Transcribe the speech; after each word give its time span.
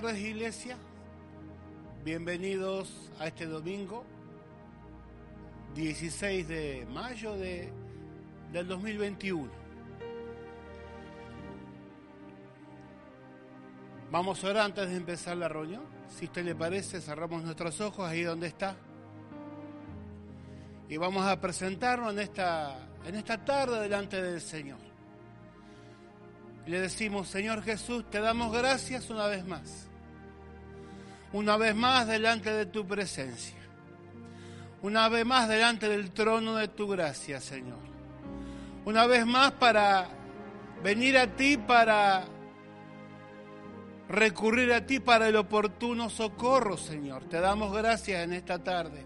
tardes, 0.00 0.18
iglesia. 0.18 0.76
Bienvenidos 2.04 3.12
a 3.20 3.28
este 3.28 3.46
domingo, 3.46 4.04
16 5.76 6.48
de 6.48 6.84
mayo 6.90 7.36
de, 7.36 7.72
del 8.50 8.66
2021. 8.66 9.48
Vamos 14.10 14.42
a 14.42 14.48
orar 14.48 14.64
antes 14.64 14.90
de 14.90 14.96
empezar 14.96 15.36
la 15.36 15.46
reunión. 15.48 15.84
Si 16.08 16.24
a 16.24 16.28
usted 16.28 16.44
le 16.44 16.56
parece, 16.56 17.00
cerramos 17.00 17.44
nuestros 17.44 17.80
ojos 17.80 18.04
ahí 18.04 18.22
donde 18.22 18.48
está. 18.48 18.74
Y 20.88 20.96
vamos 20.96 21.24
a 21.24 21.40
presentarnos 21.40 22.14
en 22.14 22.18
esta, 22.18 22.88
en 23.06 23.14
esta 23.14 23.44
tarde 23.44 23.82
delante 23.82 24.20
del 24.20 24.40
Señor. 24.40 24.93
Le 26.66 26.80
decimos, 26.80 27.28
Señor 27.28 27.62
Jesús, 27.62 28.08
te 28.10 28.20
damos 28.20 28.52
gracias 28.52 29.10
una 29.10 29.26
vez 29.26 29.44
más. 29.44 29.86
Una 31.32 31.56
vez 31.56 31.74
más 31.74 32.06
delante 32.06 32.50
de 32.50 32.66
tu 32.66 32.86
presencia. 32.86 33.58
Una 34.80 35.08
vez 35.08 35.26
más 35.26 35.48
delante 35.48 35.88
del 35.88 36.10
trono 36.10 36.56
de 36.56 36.68
tu 36.68 36.88
gracia, 36.88 37.40
Señor. 37.40 37.78
Una 38.84 39.06
vez 39.06 39.26
más 39.26 39.52
para 39.52 40.08
venir 40.82 41.18
a 41.18 41.26
ti, 41.26 41.56
para 41.56 42.24
recurrir 44.08 44.72
a 44.72 44.86
ti 44.86 45.00
para 45.00 45.28
el 45.28 45.36
oportuno 45.36 46.08
socorro, 46.08 46.76
Señor. 46.76 47.24
Te 47.24 47.40
damos 47.40 47.74
gracias 47.74 48.24
en 48.24 48.32
esta 48.32 48.58
tarde. 48.58 49.04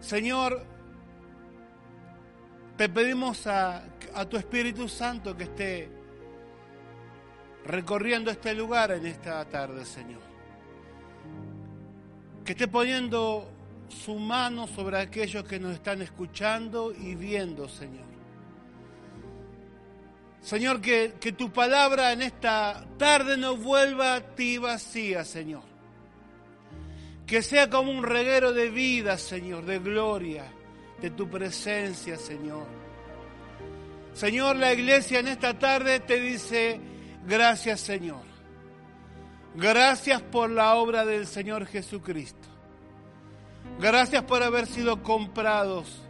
Señor, 0.00 0.64
te 2.76 2.88
pedimos 2.88 3.46
a, 3.46 3.84
a 4.14 4.24
tu 4.26 4.36
Espíritu 4.36 4.88
Santo 4.88 5.36
que 5.36 5.44
esté 5.44 5.99
recorriendo 7.64 8.30
este 8.30 8.54
lugar 8.54 8.92
en 8.92 9.06
esta 9.06 9.44
tarde, 9.46 9.84
Señor. 9.84 10.20
Que 12.44 12.52
esté 12.52 12.68
poniendo 12.68 13.48
su 13.88 14.14
mano 14.16 14.66
sobre 14.66 14.98
aquellos 14.98 15.44
que 15.44 15.58
nos 15.58 15.74
están 15.74 16.02
escuchando 16.02 16.92
y 16.92 17.14
viendo, 17.14 17.68
Señor. 17.68 18.10
Señor, 20.40 20.80
que, 20.80 21.14
que 21.20 21.32
tu 21.32 21.52
palabra 21.52 22.12
en 22.12 22.22
esta 22.22 22.86
tarde 22.96 23.36
no 23.36 23.56
vuelva 23.56 24.14
a 24.14 24.20
ti 24.20 24.56
vacía, 24.58 25.24
Señor. 25.24 25.62
Que 27.26 27.42
sea 27.42 27.68
como 27.68 27.92
un 27.92 28.02
reguero 28.02 28.52
de 28.52 28.70
vida, 28.70 29.18
Señor, 29.18 29.64
de 29.66 29.78
gloria, 29.78 30.44
de 31.00 31.10
tu 31.10 31.28
presencia, 31.28 32.16
Señor. 32.16 32.66
Señor, 34.14 34.56
la 34.56 34.72
iglesia 34.72 35.20
en 35.20 35.28
esta 35.28 35.58
tarde 35.58 36.00
te 36.00 36.18
dice, 36.18 36.80
Gracias 37.26 37.80
Señor. 37.80 38.22
Gracias 39.54 40.22
por 40.22 40.48
la 40.50 40.74
obra 40.76 41.04
del 41.04 41.26
Señor 41.26 41.66
Jesucristo. 41.66 42.48
Gracias 43.80 44.22
por 44.24 44.42
haber 44.42 44.66
sido 44.66 45.02
comprados, 45.02 46.02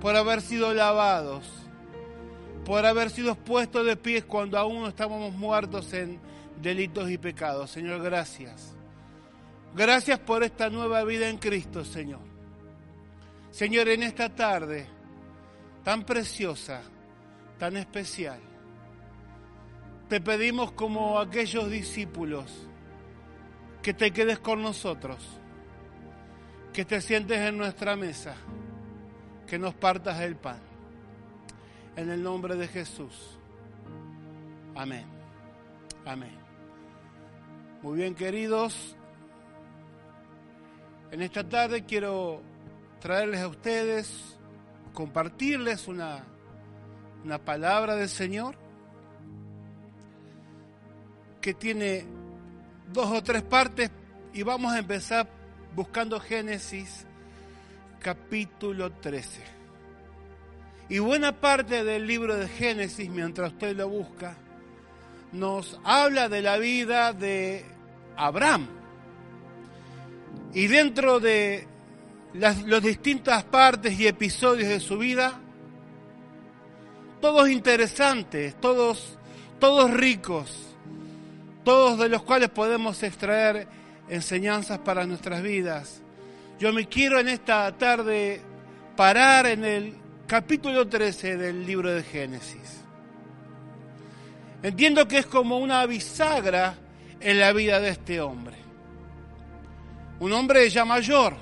por 0.00 0.16
haber 0.16 0.40
sido 0.40 0.72
lavados, 0.72 1.46
por 2.64 2.86
haber 2.86 3.10
sido 3.10 3.34
puestos 3.34 3.84
de 3.84 3.96
pies 3.96 4.24
cuando 4.24 4.58
aún 4.58 4.86
estábamos 4.86 5.34
muertos 5.34 5.92
en 5.92 6.20
delitos 6.60 7.10
y 7.10 7.18
pecados. 7.18 7.70
Señor, 7.70 8.02
gracias. 8.02 8.74
Gracias 9.74 10.18
por 10.18 10.42
esta 10.42 10.70
nueva 10.70 11.04
vida 11.04 11.28
en 11.28 11.38
Cristo, 11.38 11.84
Señor. 11.84 12.20
Señor, 13.50 13.88
en 13.88 14.02
esta 14.02 14.28
tarde 14.28 14.86
tan 15.84 16.04
preciosa, 16.04 16.82
tan 17.58 17.76
especial, 17.76 18.40
te 20.10 20.20
pedimos 20.20 20.72
como 20.72 21.20
aquellos 21.20 21.70
discípulos 21.70 22.66
que 23.80 23.94
te 23.94 24.10
quedes 24.10 24.40
con 24.40 24.60
nosotros, 24.60 25.24
que 26.72 26.84
te 26.84 27.00
sientes 27.00 27.38
en 27.38 27.56
nuestra 27.56 27.94
mesa, 27.94 28.34
que 29.46 29.56
nos 29.56 29.72
partas 29.72 30.20
el 30.20 30.34
pan. 30.34 30.58
En 31.94 32.10
el 32.10 32.20
nombre 32.24 32.56
de 32.56 32.66
Jesús. 32.66 33.38
Amén. 34.74 35.06
Amén. 36.04 36.36
Muy 37.80 37.98
bien, 37.98 38.16
queridos. 38.16 38.96
En 41.12 41.22
esta 41.22 41.48
tarde 41.48 41.84
quiero 41.84 42.42
traerles 42.98 43.42
a 43.42 43.46
ustedes, 43.46 44.36
compartirles 44.92 45.86
una, 45.86 46.24
una 47.24 47.38
palabra 47.38 47.94
del 47.94 48.08
Señor 48.08 48.69
que 51.40 51.54
tiene 51.54 52.04
dos 52.92 53.10
o 53.10 53.22
tres 53.22 53.42
partes 53.42 53.90
y 54.32 54.42
vamos 54.42 54.72
a 54.72 54.78
empezar 54.78 55.28
buscando 55.74 56.20
Génesis 56.20 57.06
capítulo 58.00 58.92
13. 58.92 59.42
Y 60.88 60.98
buena 60.98 61.40
parte 61.40 61.84
del 61.84 62.06
libro 62.06 62.36
de 62.36 62.48
Génesis, 62.48 63.08
mientras 63.08 63.52
usted 63.52 63.76
lo 63.76 63.88
busca, 63.88 64.36
nos 65.32 65.78
habla 65.84 66.28
de 66.28 66.42
la 66.42 66.58
vida 66.58 67.12
de 67.12 67.64
Abraham. 68.16 68.66
Y 70.52 70.66
dentro 70.66 71.20
de 71.20 71.68
las, 72.34 72.64
distintas 72.82 73.44
partes 73.44 73.98
y 74.00 74.08
episodios 74.08 74.68
de 74.68 74.80
su 74.80 74.98
vida, 74.98 75.38
todos 77.20 77.48
interesantes, 77.48 78.58
todos, 78.60 79.16
todos 79.60 79.92
ricos, 79.92 80.69
todos 81.70 82.00
de 82.00 82.08
los 82.08 82.24
cuales 82.24 82.48
podemos 82.48 83.00
extraer 83.04 83.68
enseñanzas 84.08 84.80
para 84.80 85.06
nuestras 85.06 85.40
vidas. 85.40 86.02
Yo 86.58 86.72
me 86.72 86.88
quiero 86.88 87.20
en 87.20 87.28
esta 87.28 87.70
tarde 87.78 88.40
parar 88.96 89.46
en 89.46 89.64
el 89.64 89.94
capítulo 90.26 90.88
13 90.88 91.36
del 91.36 91.64
libro 91.64 91.92
de 91.92 92.02
Génesis. 92.02 92.80
Entiendo 94.64 95.06
que 95.06 95.18
es 95.18 95.26
como 95.26 95.58
una 95.58 95.86
bisagra 95.86 96.74
en 97.20 97.38
la 97.38 97.52
vida 97.52 97.78
de 97.78 97.90
este 97.90 98.20
hombre. 98.20 98.56
Un 100.18 100.32
hombre 100.32 100.68
ya 100.70 100.84
mayor, 100.84 101.36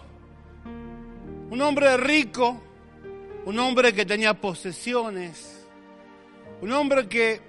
un 1.48 1.58
hombre 1.62 1.96
rico, 1.96 2.60
un 3.46 3.58
hombre 3.58 3.94
que 3.94 4.04
tenía 4.04 4.34
posesiones, 4.34 5.66
un 6.60 6.70
hombre 6.70 7.08
que 7.08 7.40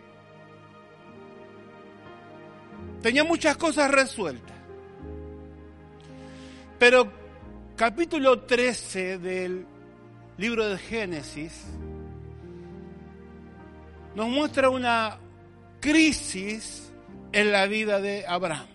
Tenía 3.02 3.24
muchas 3.24 3.56
cosas 3.58 3.90
resueltas. 3.92 4.56
Pero 6.78 7.12
capítulo 7.76 8.42
13 8.42 9.18
del 9.20 9.66
libro 10.38 10.68
de 10.68 10.78
Génesis 10.78 11.66
nos 14.16 14.28
muestra 14.28 14.70
una 14.70 15.18
crisis 15.80 16.92
en 17.32 17.52
la 17.52 17.68
vida 17.68 18.02
de 18.02 18.26
Abraham. 18.28 18.68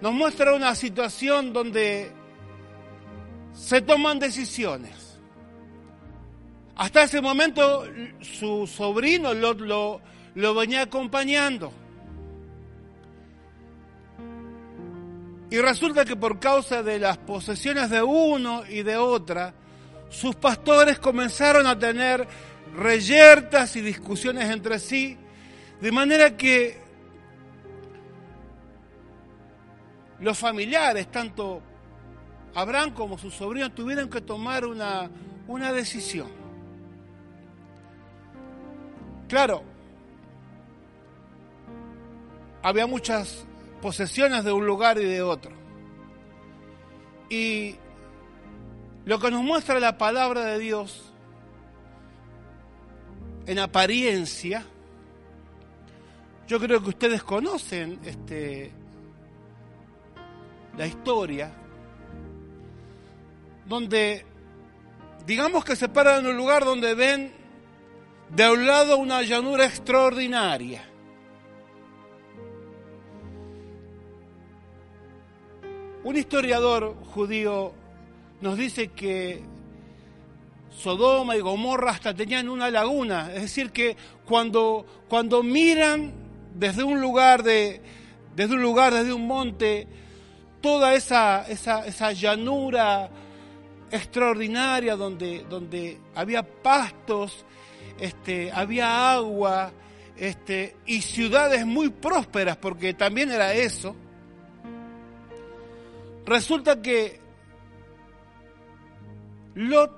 Nos 0.00 0.12
muestra 0.12 0.54
una 0.54 0.74
situación 0.74 1.52
donde 1.52 2.10
se 3.52 3.82
toman 3.82 4.18
decisiones. 4.18 5.20
Hasta 6.74 7.04
ese 7.04 7.20
momento 7.20 7.84
su 8.20 8.66
sobrino 8.66 9.34
Lot 9.34 9.60
lo, 9.60 10.00
lo 10.34 10.54
venía 10.54 10.82
acompañando. 10.82 11.72
Y 15.50 15.58
resulta 15.60 16.04
que 16.04 16.16
por 16.16 16.40
causa 16.40 16.82
de 16.82 16.98
las 16.98 17.18
posesiones 17.18 17.90
de 17.90 18.02
uno 18.02 18.62
y 18.66 18.82
de 18.82 18.96
otra, 18.96 19.52
sus 20.08 20.34
pastores 20.34 20.98
comenzaron 20.98 21.66
a 21.66 21.78
tener 21.78 22.26
reyertas 22.74 23.76
y 23.76 23.82
discusiones 23.82 24.48
entre 24.50 24.78
sí, 24.78 25.18
de 25.80 25.92
manera 25.92 26.36
que 26.36 26.80
los 30.20 30.38
familiares, 30.38 31.10
tanto 31.10 31.60
Abraham 32.54 32.94
como 32.94 33.18
sus 33.18 33.34
sobrinos, 33.34 33.74
tuvieron 33.74 34.08
que 34.08 34.20
tomar 34.20 34.64
una, 34.64 35.10
una 35.48 35.72
decisión. 35.72 36.28
Claro, 39.28 39.64
había 42.62 42.86
muchas 42.86 43.44
posesiones 43.80 44.44
de 44.44 44.52
un 44.52 44.66
lugar 44.66 44.98
y 44.98 45.04
de 45.04 45.22
otro. 45.22 45.52
Y 47.28 47.76
lo 49.04 49.18
que 49.18 49.30
nos 49.30 49.42
muestra 49.42 49.80
la 49.80 49.98
palabra 49.98 50.44
de 50.44 50.58
Dios 50.58 51.12
en 53.46 53.58
apariencia, 53.58 54.64
yo 56.46 56.60
creo 56.60 56.82
que 56.82 56.90
ustedes 56.90 57.22
conocen 57.22 57.98
este, 58.04 58.70
la 60.76 60.86
historia, 60.86 61.52
donde 63.66 64.24
digamos 65.26 65.64
que 65.64 65.76
se 65.76 65.88
paran 65.88 66.20
en 66.20 66.32
un 66.32 66.36
lugar 66.36 66.64
donde 66.64 66.94
ven 66.94 67.32
de 68.30 68.50
un 68.50 68.66
lado 68.66 68.96
una 68.96 69.22
llanura 69.22 69.66
extraordinaria. 69.66 70.91
Un 76.04 76.16
historiador 76.16 76.96
judío 77.14 77.72
nos 78.40 78.58
dice 78.58 78.88
que 78.88 79.40
Sodoma 80.70 81.36
y 81.36 81.40
Gomorra 81.40 81.92
hasta 81.92 82.12
tenían 82.12 82.48
una 82.48 82.70
laguna, 82.70 83.30
es 83.32 83.42
decir, 83.42 83.70
que 83.70 83.96
cuando, 84.24 84.84
cuando 85.08 85.44
miran 85.44 86.12
desde 86.54 86.82
un 86.82 87.00
lugar, 87.00 87.44
de, 87.44 87.80
desde 88.34 88.54
un 88.54 88.62
lugar, 88.62 88.92
desde 88.92 89.12
un 89.12 89.28
monte, 89.28 89.86
toda 90.60 90.94
esa, 90.94 91.46
esa, 91.48 91.86
esa 91.86 92.10
llanura 92.12 93.08
extraordinaria 93.92 94.96
donde, 94.96 95.44
donde 95.48 96.00
había 96.16 96.42
pastos, 96.42 97.44
este, 98.00 98.50
había 98.50 99.12
agua 99.12 99.70
este, 100.16 100.76
y 100.84 101.02
ciudades 101.02 101.64
muy 101.64 101.90
prósperas, 101.90 102.56
porque 102.56 102.92
también 102.92 103.30
era 103.30 103.54
eso. 103.54 103.94
Resulta 106.24 106.80
que 106.80 107.20
Lot 109.54 109.90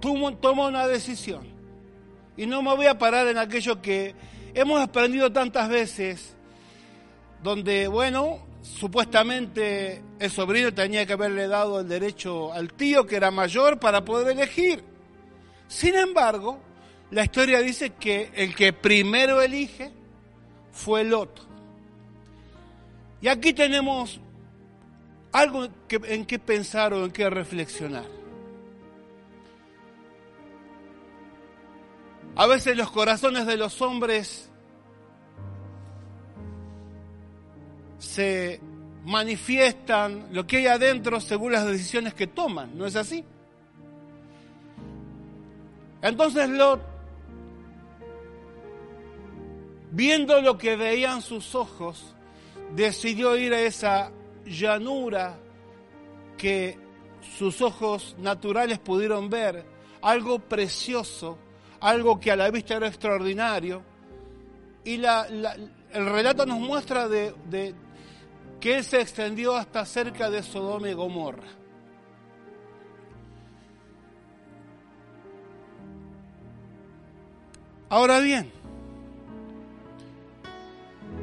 toma 0.00 0.66
una 0.66 0.86
decisión. 0.86 1.46
Y 2.36 2.46
no 2.46 2.62
me 2.62 2.74
voy 2.74 2.86
a 2.86 2.98
parar 2.98 3.26
en 3.26 3.38
aquello 3.38 3.82
que 3.82 4.14
hemos 4.54 4.80
aprendido 4.80 5.32
tantas 5.32 5.68
veces, 5.68 6.36
donde, 7.42 7.88
bueno, 7.88 8.38
supuestamente 8.62 10.02
el 10.18 10.30
sobrino 10.30 10.72
tenía 10.72 11.06
que 11.06 11.14
haberle 11.14 11.48
dado 11.48 11.80
el 11.80 11.88
derecho 11.88 12.52
al 12.52 12.72
tío, 12.72 13.06
que 13.06 13.16
era 13.16 13.30
mayor, 13.30 13.78
para 13.78 14.04
poder 14.04 14.36
elegir. 14.36 14.84
Sin 15.66 15.96
embargo, 15.96 16.60
la 17.10 17.24
historia 17.24 17.60
dice 17.60 17.90
que 17.90 18.30
el 18.34 18.54
que 18.54 18.72
primero 18.72 19.42
elige 19.42 19.92
fue 20.72 21.04
Lot. 21.04 21.46
Y 23.20 23.28
aquí 23.28 23.52
tenemos 23.52 24.20
algo 25.32 25.68
en 25.90 26.26
qué 26.26 26.38
pensar 26.38 26.92
o 26.94 27.04
en 27.04 27.10
qué 27.10 27.28
reflexionar. 27.28 28.06
A 32.36 32.46
veces 32.46 32.76
los 32.76 32.90
corazones 32.90 33.46
de 33.46 33.56
los 33.56 33.82
hombres 33.82 34.48
se 37.98 38.60
manifiestan 39.04 40.28
lo 40.30 40.46
que 40.46 40.58
hay 40.58 40.66
adentro 40.66 41.20
según 41.20 41.52
las 41.52 41.66
decisiones 41.66 42.14
que 42.14 42.26
toman, 42.26 42.76
¿no 42.78 42.86
es 42.86 42.94
así? 42.94 43.24
Entonces 46.00 46.48
Lot, 46.48 46.80
viendo 49.90 50.40
lo 50.40 50.58
que 50.58 50.76
veían 50.76 51.22
sus 51.22 51.56
ojos, 51.56 52.14
decidió 52.76 53.36
ir 53.36 53.52
a 53.52 53.60
esa 53.62 54.12
llanura 54.48 55.38
que 56.36 56.78
sus 57.36 57.60
ojos 57.60 58.16
naturales 58.18 58.78
pudieron 58.78 59.28
ver, 59.28 59.64
algo 60.02 60.38
precioso, 60.38 61.38
algo 61.80 62.18
que 62.18 62.30
a 62.30 62.36
la 62.36 62.50
vista 62.50 62.74
era 62.74 62.88
extraordinario. 62.88 63.82
Y 64.84 65.02
el 65.04 66.06
relato 66.06 66.46
nos 66.46 66.58
muestra 66.58 67.08
de, 67.08 67.74
que 68.60 68.78
él 68.78 68.84
se 68.84 69.00
extendió 69.00 69.54
hasta 69.56 69.84
cerca 69.84 70.30
de 70.30 70.42
Sodoma 70.42 70.88
y 70.88 70.94
Gomorra. 70.94 71.48
Ahora 77.90 78.20
bien, 78.20 78.52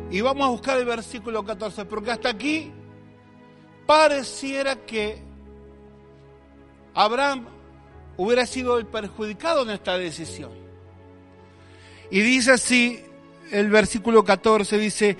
y 0.10 0.22
vamos 0.22 0.48
a 0.48 0.50
buscar 0.50 0.80
el 0.80 0.86
versículo 0.86 1.44
14, 1.44 1.86
porque 1.86 2.12
hasta 2.12 2.30
aquí 2.30 2.72
pareciera 3.86 4.76
que 4.76 5.18
Abraham 6.94 7.46
hubiera 8.18 8.46
sido 8.46 8.78
el 8.78 8.86
perjudicado 8.86 9.64
en 9.64 9.72
esta 9.72 9.98
decisión. 9.98 10.52
Y 12.10 12.22
dice 12.22 12.52
así 12.52 13.04
el 13.52 13.70
versículo 13.70 14.24
14, 14.24 14.78
dice, 14.78 15.18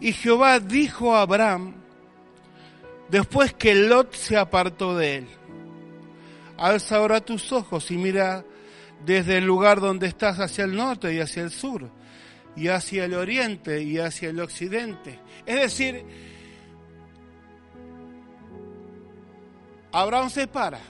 y 0.00 0.12
Jehová 0.12 0.60
dijo 0.60 1.14
a 1.14 1.22
Abraham, 1.22 1.74
después 3.08 3.54
que 3.54 3.74
Lot 3.74 4.14
se 4.14 4.36
apartó 4.36 4.96
de 4.96 5.16
él, 5.16 5.26
alza 6.56 6.96
ahora 6.96 7.20
tus 7.20 7.52
ojos 7.52 7.90
y 7.90 7.96
mira 7.96 8.44
desde 9.04 9.38
el 9.38 9.44
lugar 9.44 9.80
donde 9.80 10.06
estás 10.06 10.38
hacia 10.40 10.64
el 10.64 10.76
norte 10.76 11.14
y 11.14 11.20
hacia 11.20 11.42
el 11.42 11.50
sur, 11.50 11.88
y 12.56 12.68
hacia 12.68 13.04
el 13.04 13.14
oriente 13.14 13.82
y 13.82 13.98
hacia 13.98 14.30
el 14.30 14.40
occidente. 14.40 15.18
Es 15.46 15.60
decir, 15.60 16.04
Abraham 19.94 20.28
se 20.28 20.48
para 20.48 20.80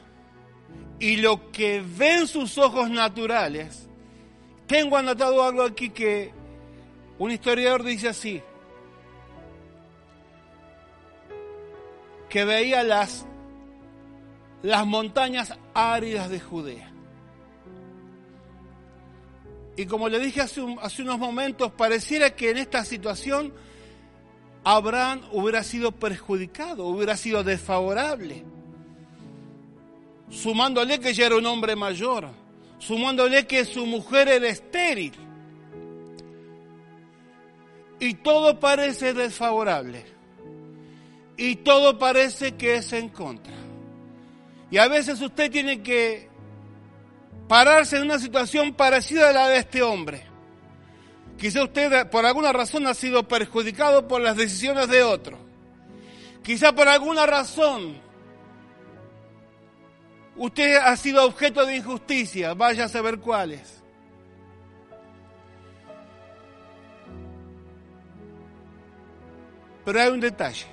y 0.99 1.17
lo 1.19 1.53
que 1.53 1.85
ven 1.87 2.27
sus 2.27 2.57
ojos 2.57 2.89
naturales, 2.89 3.87
tengo 4.67 4.97
anotado 4.97 5.43
algo 5.43 5.63
aquí 5.63 5.91
que 5.91 6.33
un 7.19 7.31
historiador 7.31 7.83
dice 7.83 8.09
así, 8.09 8.43
que 12.31 12.47
veía 12.47 12.83
las, 12.83 13.27
las 14.63 14.87
montañas 14.87 15.53
áridas 15.75 16.31
de 16.31 16.41
Judea. 16.41 16.91
Y 19.77 19.85
como 19.85 20.09
le 20.09 20.19
dije 20.19 20.41
hace, 20.41 20.63
hace 20.81 21.03
unos 21.03 21.19
momentos, 21.19 21.71
pareciera 21.73 22.35
que 22.35 22.53
en 22.53 22.57
esta 22.57 22.87
situación 22.87 23.53
Abraham 24.65 25.21
hubiera 25.31 25.63
sido 25.63 25.93
perjudicado, 25.93 26.87
hubiera 26.87 27.19
sido 27.19 27.45
desfavorable 27.45 28.54
sumándole 30.35 30.99
que 30.99 31.15
ya 31.15 31.27
era 31.27 31.37
un 31.37 31.47
hombre 31.47 31.77
mayor, 31.77 32.29
sumándole 32.79 33.47
que 33.47 33.65
su 33.65 33.87
mujer 33.87 34.29
era 34.29 34.49
estéril. 34.49 35.13
Y 38.01 38.15
todo 38.15 38.59
parece 38.59 39.15
desfavorable. 39.15 40.05
Y 41.37 41.57
todo 41.57 41.99
parece 41.99 42.53
que 42.53 42.77
es 42.77 42.93
en 42.93 43.09
contra. 43.09 43.55
Y 44.71 44.79
a 44.79 44.89
veces 44.89 45.21
usted 45.21 45.51
tiene 45.51 45.83
que 45.83 46.29
pararse 47.49 47.97
en 47.97 48.03
una 48.03 48.19
situación 48.19 48.75
parecida 48.75 49.31
a 49.31 49.33
la 49.33 49.49
de 49.49 49.59
este 49.59 49.83
hombre. 49.83 50.25
Quizá 51.39 51.63
usted 51.63 52.09
por 52.11 52.27
alguna 52.27 52.53
razón 52.53 52.87
ha 52.87 52.95
sido 52.95 53.27
perjudicado 53.27 54.07
por 54.07 54.21
las 54.21 54.37
decisiones 54.37 54.89
de 54.89 55.03
otro. 55.03 55.39
Quizá 56.43 56.73
por 56.73 56.89
alguna 56.89 57.27
razón 57.27 58.04
Usted 60.37 60.77
ha 60.77 60.97
sido 60.97 61.25
objeto 61.25 61.65
de 61.65 61.77
injusticia, 61.77 62.55
vaya 62.55 62.85
a 62.85 62.89
saber 62.89 63.21
cuáles. 63.21 63.83
Pero 69.85 70.01
hay 70.01 70.11
un 70.11 70.21
detalle. 70.21 70.67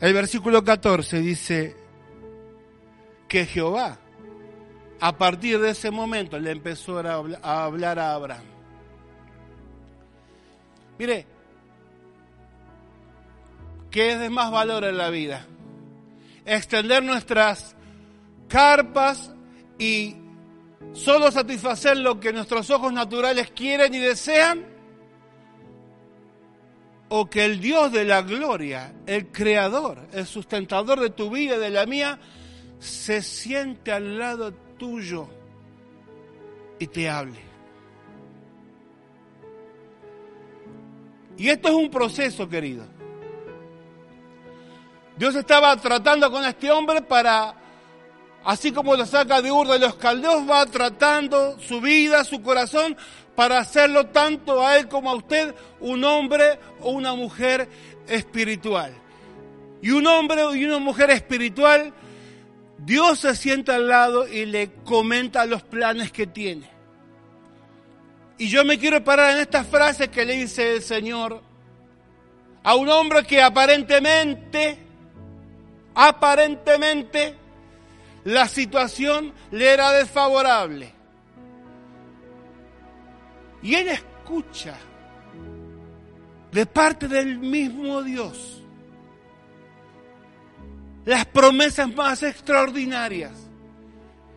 El 0.00 0.12
versículo 0.12 0.64
14 0.64 1.20
dice 1.20 1.76
que 3.28 3.46
Jehová, 3.46 3.98
a 5.00 5.16
partir 5.16 5.60
de 5.60 5.70
ese 5.70 5.90
momento, 5.90 6.38
le 6.38 6.50
empezó 6.50 6.98
a 6.98 7.64
hablar 7.64 7.98
a 7.98 8.14
Abraham. 8.14 8.44
Mire, 10.98 11.26
¿Qué 13.94 14.10
es 14.10 14.18
de 14.18 14.28
más 14.28 14.50
valor 14.50 14.82
en 14.82 14.98
la 14.98 15.08
vida? 15.08 15.46
Extender 16.44 17.00
nuestras 17.04 17.76
carpas 18.48 19.32
y 19.78 20.16
solo 20.92 21.30
satisfacer 21.30 21.98
lo 21.98 22.18
que 22.18 22.32
nuestros 22.32 22.70
ojos 22.70 22.92
naturales 22.92 23.52
quieren 23.52 23.94
y 23.94 24.00
desean? 24.00 24.66
¿O 27.08 27.30
que 27.30 27.44
el 27.44 27.60
Dios 27.60 27.92
de 27.92 28.04
la 28.04 28.22
gloria, 28.22 28.92
el 29.06 29.28
creador, 29.28 30.08
el 30.10 30.26
sustentador 30.26 30.98
de 30.98 31.10
tu 31.10 31.30
vida 31.30 31.54
y 31.54 31.60
de 31.60 31.70
la 31.70 31.86
mía, 31.86 32.18
se 32.80 33.22
siente 33.22 33.92
al 33.92 34.18
lado 34.18 34.52
tuyo 34.76 35.28
y 36.80 36.88
te 36.88 37.08
hable? 37.08 37.38
Y 41.36 41.48
esto 41.48 41.68
es 41.68 41.74
un 41.74 41.90
proceso, 41.90 42.48
querido. 42.48 42.93
Dios 45.16 45.34
estaba 45.34 45.76
tratando 45.76 46.30
con 46.30 46.44
este 46.44 46.70
hombre 46.70 47.00
para, 47.02 47.54
así 48.44 48.72
como 48.72 48.96
lo 48.96 49.06
saca 49.06 49.40
de 49.40 49.52
Ur 49.52 49.68
de 49.68 49.78
los 49.78 49.94
Caldeos, 49.94 50.48
va 50.48 50.66
tratando 50.66 51.58
su 51.60 51.80
vida, 51.80 52.24
su 52.24 52.42
corazón, 52.42 52.96
para 53.34 53.58
hacerlo 53.58 54.06
tanto 54.06 54.64
a 54.66 54.76
él 54.76 54.88
como 54.88 55.10
a 55.10 55.14
usted 55.14 55.54
un 55.80 56.04
hombre 56.04 56.58
o 56.80 56.90
una 56.90 57.14
mujer 57.14 57.68
espiritual. 58.08 58.94
Y 59.82 59.90
un 59.90 60.06
hombre 60.06 60.42
y 60.54 60.64
una 60.64 60.78
mujer 60.78 61.10
espiritual, 61.10 61.92
Dios 62.78 63.20
se 63.20 63.34
sienta 63.34 63.76
al 63.76 63.88
lado 63.88 64.26
y 64.26 64.46
le 64.46 64.72
comenta 64.84 65.46
los 65.46 65.62
planes 65.62 66.10
que 66.10 66.26
tiene. 66.26 66.70
Y 68.38 68.48
yo 68.48 68.64
me 68.64 68.78
quiero 68.78 69.04
parar 69.04 69.30
en 69.30 69.38
esta 69.38 69.62
frase 69.62 70.08
que 70.08 70.24
le 70.24 70.36
dice 70.36 70.76
el 70.76 70.82
Señor 70.82 71.40
a 72.64 72.74
un 72.74 72.88
hombre 72.88 73.24
que 73.24 73.42
aparentemente, 73.42 74.83
aparentemente, 75.94 77.34
la 78.24 78.48
situación 78.48 79.32
le 79.50 79.72
era 79.72 79.92
desfavorable. 79.92 80.92
Y 83.62 83.74
él 83.74 83.88
escucha 83.88 84.76
de 86.52 86.66
parte 86.66 87.08
del 87.08 87.38
mismo 87.38 88.02
Dios 88.02 88.54
las 91.04 91.26
promesas 91.26 91.94
más 91.94 92.22
extraordinarias 92.22 93.32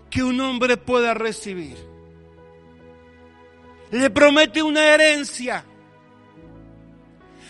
que 0.09 0.23
un 0.23 0.39
hombre 0.41 0.77
pueda 0.77 1.13
recibir. 1.13 1.77
Le 3.91 4.09
promete 4.09 4.61
una 4.61 4.85
herencia, 4.85 5.63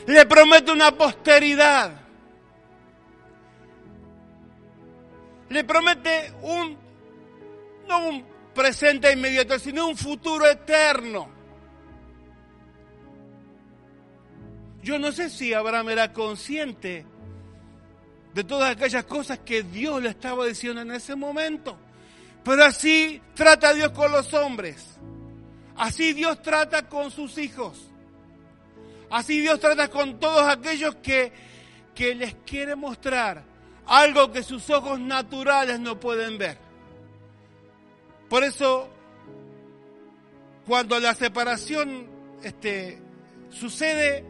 le 0.06 0.26
promete 0.26 0.72
una 0.72 0.92
posteridad, 0.92 2.00
le 5.50 5.64
promete 5.64 6.34
un, 6.42 6.78
no 7.88 8.08
un 8.08 8.26
presente 8.54 9.12
inmediato, 9.12 9.58
sino 9.60 9.88
un 9.88 9.96
futuro 9.96 10.46
eterno. 10.48 11.30
Yo 14.82 14.98
no 15.00 15.12
sé 15.12 15.30
si 15.30 15.54
Abraham 15.54 15.90
era 15.90 16.14
consciente 16.14 17.06
de 18.34 18.44
todas 18.44 18.72
aquellas 18.72 19.06
cosas 19.06 19.40
que 19.40 19.64
Dios 19.64 20.02
le 20.02 20.10
estaba 20.10 20.46
diciendo 20.46 20.82
en 20.82 20.92
ese 20.92 21.16
momento, 21.16 21.78
pero 22.44 22.64
así 22.64 23.22
trata 23.34 23.74
Dios 23.74 23.92
con 23.92 24.12
los 24.12 24.34
hombres. 24.34 24.98
Así 25.76 26.14
Dios 26.14 26.42
trata 26.42 26.88
con 26.88 27.12
sus 27.12 27.38
hijos. 27.38 27.92
Así 29.10 29.40
Dios 29.40 29.60
trata 29.60 29.90
con 29.90 30.20
todos 30.20 30.42
aquellos 30.44 30.96
que, 30.96 31.32
que 31.94 32.16
les 32.16 32.36
quiere 32.46 32.76
mostrar 32.76 33.44
algo 33.88 34.32
que 34.32 34.44
sus 34.44 34.70
ojos 34.70 35.00
naturales 35.00 35.80
no 35.80 36.00
pueden 36.00 36.38
ver. 36.38 36.58
Por 38.30 38.44
eso, 38.44 38.90
cuando 40.66 41.00
la 41.00 41.14
separación 41.14 42.08
este, 42.44 43.02
sucede, 43.50 44.26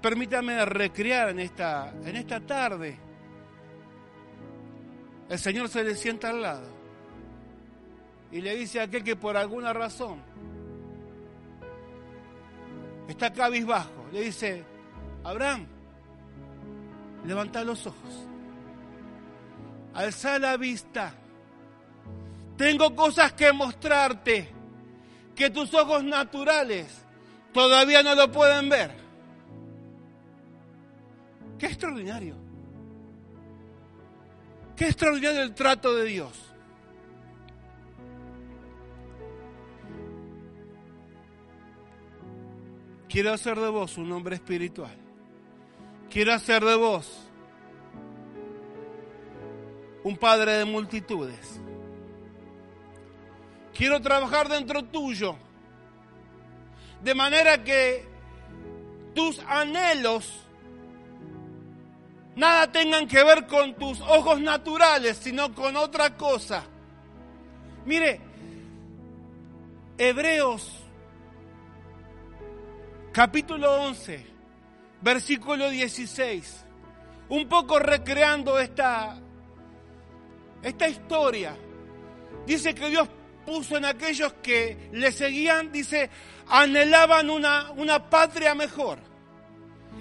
permítame 0.00 0.64
recrear 0.64 1.28
en 1.28 1.40
esta, 1.40 1.90
en 2.04 2.16
esta 2.16 2.40
tarde. 2.40 2.98
El 5.28 5.38
Señor 5.38 5.68
se 5.68 5.84
le 5.84 5.94
sienta 5.94 6.30
al 6.30 6.42
lado 6.42 6.68
y 8.32 8.40
le 8.40 8.56
dice 8.56 8.80
a 8.80 8.84
aquel 8.84 9.04
que 9.04 9.16
por 9.16 9.36
alguna 9.36 9.72
razón 9.72 10.22
está 13.08 13.32
cabizbajo, 13.32 14.06
le 14.12 14.22
dice, 14.22 14.64
Abraham, 15.24 15.66
levanta 17.24 17.64
los 17.64 17.86
ojos, 17.86 18.28
alza 19.94 20.38
la 20.38 20.56
vista, 20.56 21.14
tengo 22.56 22.94
cosas 22.94 23.32
que 23.32 23.52
mostrarte 23.52 24.48
que 25.34 25.48
tus 25.48 25.72
ojos 25.72 26.04
naturales 26.04 27.06
todavía 27.54 28.02
no 28.02 28.14
lo 28.14 28.30
pueden 28.30 28.68
ver. 28.68 28.94
Qué 31.58 31.66
extraordinario. 31.66 32.36
Qué 34.76 34.88
extraordinario 34.88 35.42
el 35.42 35.54
trato 35.54 35.94
de 35.94 36.04
Dios. 36.04 36.52
Quiero 43.08 43.32
hacer 43.32 43.58
de 43.58 43.68
vos 43.70 43.96
un 43.96 44.12
hombre 44.12 44.36
espiritual. 44.36 44.99
Quiero 46.10 46.34
hacer 46.34 46.64
de 46.64 46.74
vos 46.74 47.08
un 50.02 50.16
padre 50.16 50.54
de 50.54 50.64
multitudes. 50.64 51.60
Quiero 53.72 54.00
trabajar 54.00 54.48
dentro 54.48 54.84
tuyo. 54.84 55.36
De 57.02 57.14
manera 57.14 57.62
que 57.62 58.06
tus 59.14 59.38
anhelos 59.46 60.46
nada 62.34 62.70
tengan 62.72 63.06
que 63.06 63.22
ver 63.22 63.46
con 63.46 63.74
tus 63.74 64.00
ojos 64.00 64.40
naturales, 64.40 65.16
sino 65.16 65.54
con 65.54 65.76
otra 65.76 66.16
cosa. 66.16 66.64
Mire, 67.86 68.20
Hebreos 69.96 70.72
capítulo 73.12 73.82
11, 73.82 74.29
versículo 75.00 75.70
16, 75.70 76.64
un 77.28 77.48
poco 77.48 77.78
recreando 77.78 78.58
esta, 78.58 79.18
esta 80.62 80.88
historia. 80.88 81.56
Dice 82.46 82.74
que 82.74 82.88
Dios 82.88 83.08
puso 83.46 83.76
en 83.76 83.84
aquellos 83.84 84.32
que 84.42 84.90
le 84.92 85.12
seguían, 85.12 85.72
dice, 85.72 86.10
anhelaban 86.48 87.30
una, 87.30 87.70
una 87.72 88.10
patria 88.10 88.54
mejor. 88.54 88.98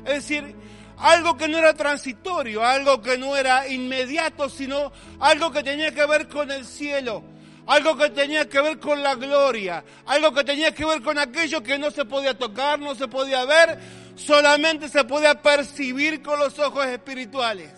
Es 0.06 0.15
decir, 0.15 0.56
algo 0.98 1.38
que 1.38 1.48
no 1.48 1.58
era 1.58 1.74
transitorio, 1.74 2.63
algo 2.65 3.01
que 3.01 3.18
no 3.18 3.36
era 3.36 3.68
inmediato, 3.68 4.50
sino 4.50 4.91
algo 5.20 5.51
que 5.51 5.63
tenía 5.63 5.94
que 5.94 6.06
ver 6.06 6.27
con 6.27 6.51
el 6.51 6.65
cielo 6.65 7.24
algo 7.70 7.96
que 7.96 8.10
tenía 8.10 8.50
que 8.50 8.60
ver 8.62 8.80
con 8.80 9.04
la 9.04 9.14
gloria, 9.14 9.84
algo 10.08 10.34
que 10.34 10.44
tenía 10.44 10.74
que 10.74 10.84
ver 10.84 11.04
con 11.04 11.20
aquello 11.20 11.62
que 11.62 11.78
no 11.78 11.92
se 11.92 12.04
podía 12.04 12.36
tocar, 12.36 12.80
no 12.80 12.96
se 12.96 13.08
podía 13.08 13.46
ver, 13.46 13.80
solamente 14.16 14.90
se 14.90 15.04
podía 15.04 15.40
percibir 15.40 16.24
con 16.24 16.40
los 16.40 16.58
ojos 16.58 16.88
espirituales. 16.88 17.72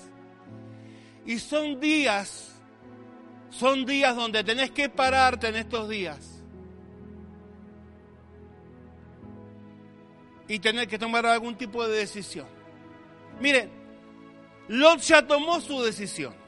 Y 1.25 1.39
son 1.39 1.81
días, 1.81 2.53
son 3.49 3.85
días 3.85 4.15
donde 4.15 4.45
tenés 4.45 4.71
que 4.71 4.87
pararte 4.87 5.49
en 5.49 5.57
estos 5.57 5.89
días. 5.89 6.41
Y 10.47 10.57
tener 10.59 10.87
que 10.87 10.97
tomar 10.97 11.25
algún 11.25 11.57
tipo 11.57 11.85
de 11.85 11.97
decisión. 11.97 12.47
Miren, 13.41 13.69
Lot 14.69 15.01
ya 15.01 15.27
tomó 15.27 15.59
su 15.59 15.83
decisión. 15.83 16.40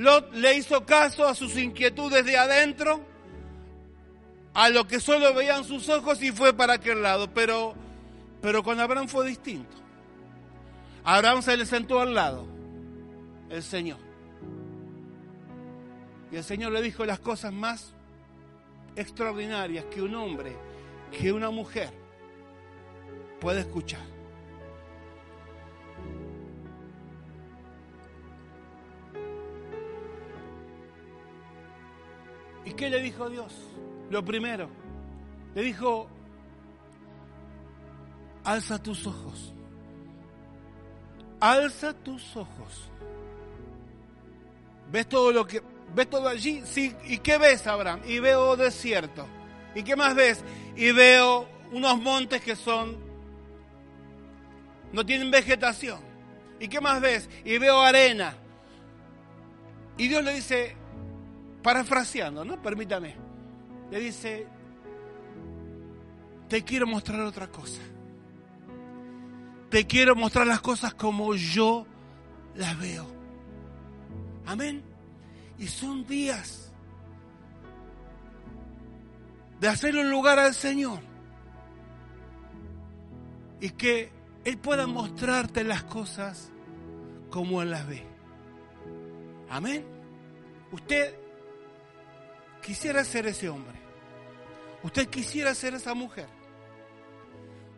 Lot 0.00 0.32
le 0.32 0.56
hizo 0.56 0.86
caso 0.86 1.28
a 1.28 1.34
sus 1.34 1.58
inquietudes 1.58 2.24
de 2.24 2.34
adentro, 2.34 3.02
a 4.54 4.70
lo 4.70 4.88
que 4.88 4.98
solo 4.98 5.34
veían 5.34 5.62
sus 5.62 5.90
ojos 5.90 6.22
y 6.22 6.32
fue 6.32 6.54
para 6.54 6.72
aquel 6.72 7.02
lado. 7.02 7.28
Pero, 7.34 7.74
pero 8.40 8.62
con 8.62 8.80
Abraham 8.80 9.08
fue 9.08 9.26
distinto. 9.26 9.76
Abraham 11.04 11.42
se 11.42 11.54
le 11.54 11.66
sentó 11.66 12.00
al 12.00 12.14
lado, 12.14 12.46
el 13.50 13.62
Señor. 13.62 13.98
Y 16.32 16.36
el 16.36 16.44
Señor 16.44 16.72
le 16.72 16.80
dijo 16.80 17.04
las 17.04 17.20
cosas 17.20 17.52
más 17.52 17.92
extraordinarias 18.96 19.84
que 19.90 20.00
un 20.00 20.14
hombre, 20.14 20.56
que 21.10 21.30
una 21.30 21.50
mujer 21.50 21.90
puede 23.38 23.60
escuchar. 23.60 24.19
¿Y 32.64 32.72
qué 32.72 32.90
le 32.90 33.00
dijo 33.00 33.28
Dios? 33.28 33.54
Lo 34.10 34.24
primero, 34.24 34.68
le 35.54 35.62
dijo, 35.62 36.08
alza 38.44 38.82
tus 38.82 39.06
ojos, 39.06 39.54
alza 41.40 41.92
tus 41.94 42.36
ojos. 42.36 42.90
¿Ves 44.90 45.08
todo 45.08 45.30
lo 45.30 45.46
que, 45.46 45.62
¿Ves 45.94 46.08
todo 46.08 46.28
allí? 46.28 46.62
Sí. 46.64 46.94
¿Y 47.04 47.18
qué 47.18 47.38
ves, 47.38 47.66
Abraham? 47.66 48.00
Y 48.06 48.20
veo 48.20 48.56
desierto. 48.56 49.26
¿Y 49.74 49.82
qué 49.82 49.96
más 49.96 50.14
ves? 50.14 50.44
Y 50.76 50.92
veo 50.92 51.48
unos 51.72 52.00
montes 52.00 52.40
que 52.40 52.56
son, 52.56 52.96
no 54.92 55.04
tienen 55.04 55.30
vegetación. 55.30 56.00
¿Y 56.58 56.68
qué 56.68 56.80
más 56.80 57.00
ves? 57.00 57.28
Y 57.44 57.58
veo 57.58 57.80
arena. 57.80 58.36
Y 59.96 60.08
Dios 60.08 60.24
le 60.24 60.34
dice, 60.34 60.76
parafraseando, 61.62 62.44
¿no? 62.44 62.60
Permítame. 62.60 63.16
Le 63.90 64.00
dice, 64.00 64.46
te 66.48 66.64
quiero 66.64 66.86
mostrar 66.86 67.20
otra 67.20 67.48
cosa. 67.48 67.80
Te 69.70 69.86
quiero 69.86 70.16
mostrar 70.16 70.46
las 70.46 70.60
cosas 70.60 70.94
como 70.94 71.34
yo 71.34 71.86
las 72.56 72.78
veo. 72.78 73.06
Amén. 74.46 74.82
Y 75.58 75.66
son 75.68 76.06
días 76.06 76.72
de 79.60 79.68
hacer 79.68 79.96
un 79.96 80.10
lugar 80.10 80.38
al 80.38 80.54
Señor. 80.54 81.00
Y 83.60 83.70
que 83.70 84.10
Él 84.44 84.58
pueda 84.58 84.86
mostrarte 84.86 85.62
las 85.62 85.84
cosas 85.84 86.50
como 87.30 87.62
Él 87.62 87.70
las 87.70 87.86
ve. 87.86 88.02
Amén. 89.50 89.84
Usted 90.72 91.14
quisiera 92.62 93.04
ser 93.04 93.26
ese 93.26 93.48
hombre. 93.48 93.78
Usted 94.82 95.08
quisiera 95.08 95.54
ser 95.54 95.74
esa 95.74 95.94
mujer. 95.94 96.28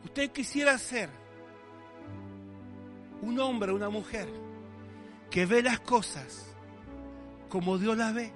Usted 0.04 0.30
quisiera 0.30 0.76
ser 0.78 1.08
un 3.22 3.38
hombre, 3.38 3.72
una 3.72 3.88
mujer 3.88 4.28
que 5.30 5.46
ve 5.46 5.62
las 5.62 5.80
cosas 5.80 6.46
como 7.48 7.78
Dios 7.78 7.96
las 7.96 8.14
ve. 8.14 8.32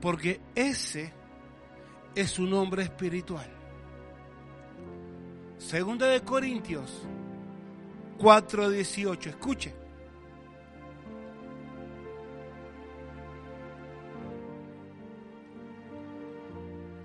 Porque 0.00 0.40
ese 0.54 1.12
es 2.14 2.38
un 2.38 2.52
hombre 2.54 2.82
espiritual. 2.82 3.48
Segunda 5.58 6.06
de 6.06 6.22
Corintios 6.22 7.02
4:18. 8.18 9.30
Escuche. 9.30 9.79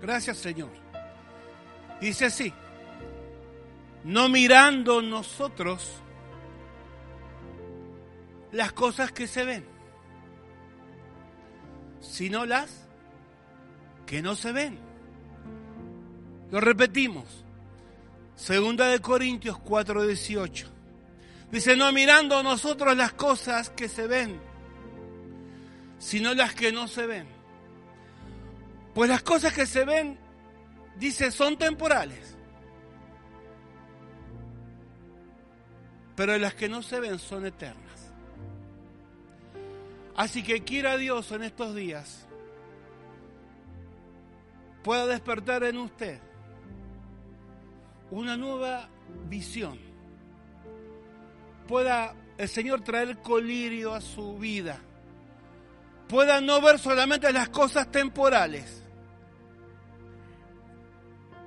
Gracias 0.02 0.38
Señor. 0.38 0.72
Dice 2.02 2.26
así, 2.26 2.54
no 4.04 4.30
mirando 4.30 5.02
nosotros 5.02 6.02
las 8.52 8.72
cosas 8.74 9.12
que 9.12 9.28
se 9.28 9.44
ven, 9.44 9.66
sino 12.00 12.46
las 12.46 12.88
que 14.06 14.22
no 14.22 14.36
se 14.36 14.52
ven. 14.52 14.80
Lo 16.52 16.62
repetimos. 16.62 17.26
Segunda 18.36 18.88
de 18.88 19.00
Corintios 19.00 19.58
4:18. 19.58 20.68
Dice, 21.52 21.76
no 21.76 21.92
mirando 21.92 22.44
nosotros 22.44 22.98
las 22.98 23.14
cosas 23.14 23.70
que 23.70 23.88
se 23.88 24.08
ven, 24.08 24.40
sino 26.00 26.34
las 26.34 26.54
que 26.54 26.72
no 26.72 26.88
se 26.88 27.06
ven. 27.08 27.35
Pues 28.96 29.10
las 29.10 29.22
cosas 29.22 29.54
que 29.54 29.68
se 29.68 29.86
ven, 29.86 30.18
dice, 30.98 31.30
son 31.30 31.58
temporales. 31.58 32.36
Pero 36.16 36.38
las 36.40 36.56
que 36.56 36.70
no 36.70 36.82
se 36.82 37.00
ven 37.00 37.20
son 37.20 37.46
eternas. 37.46 38.14
Así 40.16 40.42
que 40.42 40.64
quiera 40.64 40.98
Dios 40.98 41.32
en 41.34 41.44
estos 41.44 41.76
días 41.76 42.26
pueda 44.82 45.08
despertar 45.08 45.64
en 45.64 45.78
usted 45.78 46.20
una 48.12 48.38
nueva 48.38 48.88
visión. 49.28 49.80
Pueda 51.68 52.16
el 52.38 52.48
Señor 52.48 52.82
traer 52.82 53.18
colirio 53.18 53.94
a 53.94 54.00
su 54.00 54.38
vida. 54.38 54.80
Pueda 56.08 56.40
no 56.40 56.62
ver 56.62 56.78
solamente 56.78 57.34
las 57.34 57.50
cosas 57.50 57.92
temporales. 57.92 58.85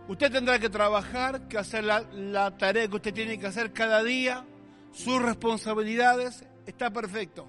Usted 0.08 0.32
tendrá 0.32 0.58
que 0.58 0.70
trabajar, 0.70 1.48
que 1.48 1.58
hacer 1.58 1.84
la, 1.84 2.56
tarea 2.56 2.88
que 2.88 2.96
usted 2.96 3.12
tiene 3.12 3.38
que 3.38 3.46
hacer 3.46 3.74
cada 3.74 4.02
día, 4.02 4.42
sus 4.90 5.20
responsabilidades, 5.20 6.46
está 6.64 6.90
perfecto. 6.90 7.46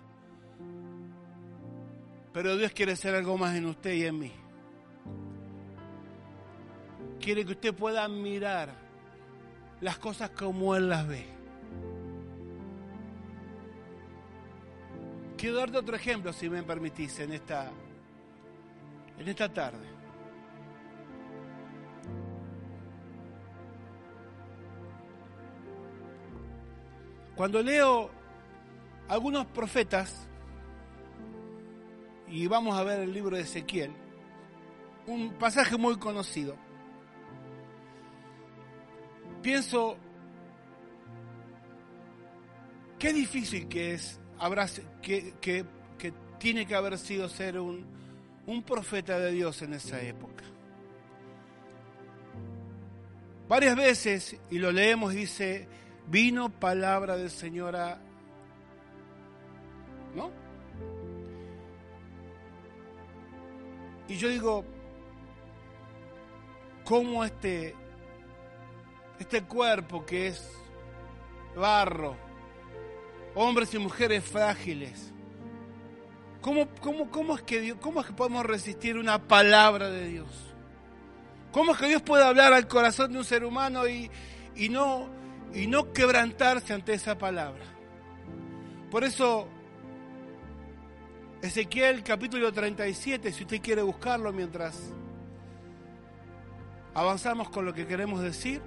Pero 2.34 2.58
Dios 2.58 2.74
quiere 2.74 2.92
hacer 2.92 3.16
algo 3.16 3.38
más 3.38 3.56
en 3.56 3.66
usted 3.66 3.94
y 3.94 4.06
en 4.06 4.20
mí. 4.20 4.34
Quiere 7.22 7.46
que 7.46 7.54
usted 7.54 7.74
pueda 7.74 8.06
mirar 8.10 8.74
las 9.80 9.98
cosas 9.98 10.30
como 10.32 10.76
Él 10.76 10.90
las 10.90 11.08
ve. 11.08 11.26
Quiero 15.38 15.56
darte 15.56 15.78
otro 15.78 15.96
ejemplo, 15.96 16.34
si 16.34 16.50
me 16.50 16.62
permitís, 16.64 17.18
en 17.20 17.32
esta, 17.32 17.72
en 19.18 19.28
esta 19.30 19.48
tarde. 19.48 19.99
Cuando 27.40 27.64
leo 27.64 28.10
algunos 29.08 29.46
profetas, 29.46 30.28
y 32.28 32.48
vamos 32.48 32.78
a 32.78 32.84
ver 32.84 33.00
el 33.00 33.14
libro 33.14 33.38
de 33.38 33.44
Ezequiel, 33.44 33.94
un 35.08 35.32
pasaje 35.36 35.78
muy 35.78 35.98
conocido. 35.98 36.58
Pienso, 39.42 39.96
qué 43.00 43.14
difícil 43.14 43.70
que 43.70 43.94
es, 43.94 44.20
habrá, 44.38 44.68
que, 45.02 45.36
que, 45.40 45.64
que 45.98 46.12
tiene 46.40 46.66
que 46.66 46.76
haber 46.76 46.98
sido 46.98 47.30
ser 47.30 47.58
un, 47.58 47.86
un 48.48 48.64
profeta 48.64 49.18
de 49.18 49.32
Dios 49.32 49.62
en 49.62 49.76
esa 49.76 50.02
época. 50.02 50.44
Varias 53.48 53.78
veces, 53.78 54.38
y 54.52 54.60
lo 54.60 54.74
leemos, 54.74 55.14
dice, 55.14 55.70
vino 56.10 56.50
palabra 56.50 57.16
del 57.16 57.30
Señor. 57.30 57.76
¿No? 60.16 60.32
Y 64.08 64.16
yo 64.16 64.28
digo, 64.28 64.66
¿cómo 66.84 67.24
este, 67.24 67.76
este 69.20 69.44
cuerpo 69.44 70.04
que 70.04 70.30
es 70.30 70.52
barro, 71.56 72.16
hombres 73.36 73.74
y 73.76 73.78
mujeres 73.78 74.24
frágiles, 74.24 75.14
¿cómo, 76.42 76.68
cómo, 76.82 77.12
cómo, 77.12 77.36
es 77.36 77.44
que 77.44 77.62
Dios, 77.62 77.78
¿cómo 77.80 78.02
es 78.02 78.08
que 78.08 78.14
podemos 78.14 78.46
resistir 78.46 78.98
una 78.98 79.20
palabra 79.20 79.90
de 79.90 80.08
Dios? 80.08 80.28
¿Cómo 81.52 81.74
es 81.74 81.78
que 81.78 81.88
Dios 81.88 82.02
puede 82.02 82.24
hablar 82.24 82.54
al 82.54 82.68
corazón 82.68 83.12
de 83.12 83.20
un 83.20 83.26
ser 83.26 83.44
humano 83.44 83.88
y, 83.88 84.10
y, 84.56 84.70
no, 84.70 85.08
y 85.54 85.68
no 85.68 85.92
quebrantarse 85.92 86.74
ante 86.74 86.94
esa 86.94 87.18
palabra? 87.18 87.66
Por 88.90 89.04
eso 89.04 89.48
Ezequiel 91.42 92.04
capítulo 92.04 92.52
37, 92.52 93.32
si 93.32 93.44
usted 93.44 93.62
quiere 93.62 93.82
buscarlo 93.82 94.34
mientras 94.34 94.92
avanzamos 96.94 97.50
con 97.50 97.66
lo 97.66 97.74
que 97.74 97.88
queremos 97.88 98.22
decir, 98.22 98.62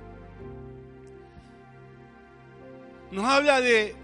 nos 3.11 3.27
habla 3.27 3.61
de, 3.61 3.95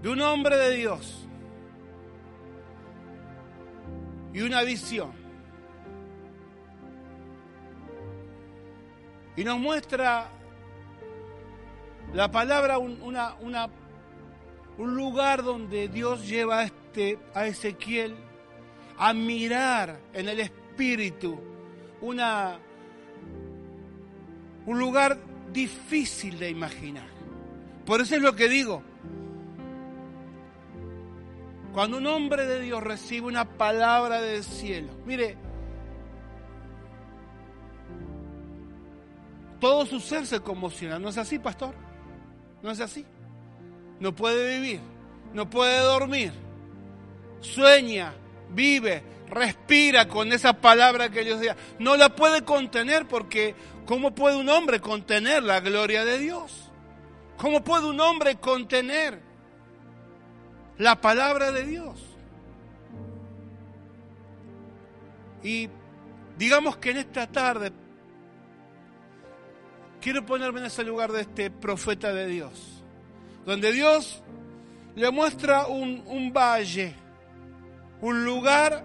de 0.00 0.08
un 0.08 0.20
hombre 0.20 0.56
de 0.56 0.76
Dios 0.76 1.26
y 4.32 4.42
una 4.42 4.62
visión. 4.62 5.10
Y 9.36 9.42
nos 9.42 9.58
muestra 9.58 10.30
la 12.12 12.30
palabra 12.30 12.78
una, 12.78 13.36
un 14.78 14.96
lugar 14.96 15.42
donde 15.42 15.88
Dios 15.88 16.26
lleva 16.26 16.62
a 16.62 16.70
a 17.34 17.46
Ezequiel 17.46 18.16
a 18.98 19.12
mirar 19.14 20.00
en 20.12 20.28
el 20.28 20.40
espíritu 20.40 21.38
una, 22.00 22.58
un 24.66 24.78
lugar 24.78 25.18
difícil 25.52 26.38
de 26.38 26.50
imaginar. 26.50 27.08
Por 27.86 28.00
eso 28.00 28.16
es 28.16 28.22
lo 28.22 28.34
que 28.34 28.48
digo. 28.48 28.82
Cuando 31.72 31.98
un 31.98 32.06
hombre 32.06 32.46
de 32.46 32.60
Dios 32.60 32.82
recibe 32.82 33.26
una 33.26 33.44
palabra 33.44 34.20
del 34.20 34.42
cielo, 34.42 34.92
mire, 35.06 35.36
todo 39.60 39.86
su 39.86 40.00
ser 40.00 40.26
se 40.26 40.40
conmociona. 40.40 40.98
¿No 40.98 41.10
es 41.10 41.18
así, 41.18 41.38
pastor? 41.38 41.74
¿No 42.62 42.70
es 42.70 42.80
así? 42.80 43.04
No 43.98 44.14
puede 44.14 44.58
vivir, 44.58 44.80
no 45.32 45.48
puede 45.48 45.78
dormir 45.78 46.32
sueña 47.40 48.12
vive, 48.50 49.02
respira 49.28 50.08
con 50.08 50.32
esa 50.32 50.52
palabra 50.52 51.10
que 51.10 51.24
Dios 51.24 51.40
diga. 51.40 51.56
No 51.78 51.96
la 51.96 52.14
puede 52.14 52.44
contener 52.44 53.06
porque 53.06 53.54
¿cómo 53.86 54.14
puede 54.14 54.36
un 54.36 54.48
hombre 54.48 54.80
contener 54.80 55.42
la 55.42 55.60
gloria 55.60 56.04
de 56.04 56.18
Dios? 56.18 56.70
¿Cómo 57.36 57.64
puede 57.64 57.86
un 57.86 58.00
hombre 58.00 58.36
contener 58.36 59.20
la 60.78 61.00
palabra 61.00 61.52
de 61.52 61.64
Dios? 61.64 62.00
Y 65.42 65.70
digamos 66.36 66.76
que 66.76 66.90
en 66.90 66.98
esta 66.98 67.26
tarde 67.26 67.72
quiero 70.00 70.24
ponerme 70.24 70.60
en 70.60 70.66
ese 70.66 70.84
lugar 70.84 71.12
de 71.12 71.22
este 71.22 71.50
profeta 71.50 72.12
de 72.12 72.26
Dios, 72.26 72.82
donde 73.44 73.72
Dios 73.72 74.22
le 74.96 75.10
muestra 75.10 75.66
un, 75.66 76.32
valle, 76.32 76.94
un 78.00 78.24
lugar 78.24 78.84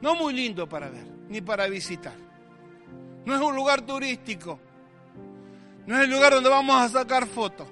no 0.00 0.14
muy 0.14 0.34
lindo 0.34 0.68
para 0.68 0.88
ver, 0.88 1.06
ni 1.28 1.40
para 1.40 1.66
visitar. 1.68 2.14
No 3.24 3.34
es 3.34 3.40
un 3.40 3.54
lugar 3.54 3.82
turístico, 3.82 4.58
no 5.86 5.96
es 5.96 6.04
el 6.04 6.10
lugar 6.10 6.32
donde 6.32 6.48
vamos 6.48 6.80
a 6.80 6.88
sacar 6.88 7.26
fotos. 7.26 7.68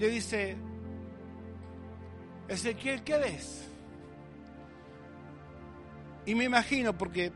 le 0.00 0.08
dice, 0.08 0.56
Ezequiel, 2.50 3.04
¿qué 3.04 3.16
ves? 3.16 3.64
Y 6.26 6.34
me 6.34 6.44
imagino, 6.44 6.92
porque 6.98 7.30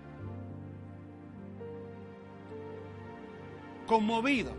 conmovido, 3.87 4.53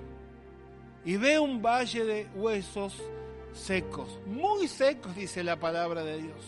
y 1.04 1.18
ve 1.18 1.38
un 1.39 1.62
valle 1.62 2.06
de 2.06 2.28
huesos 2.36 3.04
secos, 3.52 4.18
muy 4.26 4.70
secos, 4.70 5.13
dice 5.13 5.44
la 5.44 5.60
palabra 5.60 6.06
de 6.06 6.22
Dios. 6.22 6.46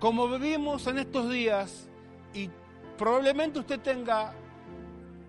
Como 0.00 0.28
vivimos 0.28 0.84
en 0.88 0.98
estos 0.98 1.30
días, 1.30 1.88
y 2.34 2.50
probablemente 2.98 3.60
usted 3.60 3.78
tenga 3.78 4.34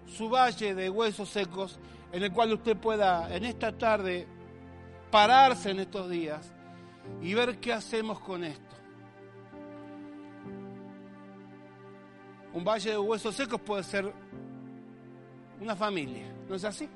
su 0.07 0.29
valle 0.31 0.73
de 0.73 0.89
huesos 0.89 1.29
secos, 1.29 1.79
en 2.11 2.23
el 2.23 2.33
cual 2.33 2.53
usted 2.53 2.75
pueda 2.75 3.33
en 3.35 3.45
esta 3.45 3.71
tarde 3.77 4.27
pararse 5.15 5.69
en 5.69 5.79
estos 5.79 6.09
días 6.09 6.45
y 7.21 7.33
ver 7.33 7.57
qué 7.61 7.71
hacemos 7.71 8.19
con 8.19 8.43
esto. 8.43 8.75
Un 12.51 12.65
valle 12.65 12.91
de 12.91 12.97
huesos 12.97 13.33
secos 13.33 13.61
puede 13.61 13.83
ser 13.83 14.11
una 15.61 15.73
familia, 15.73 16.35
¿no 16.49 16.55
es 16.55 16.65
así? 16.65 16.89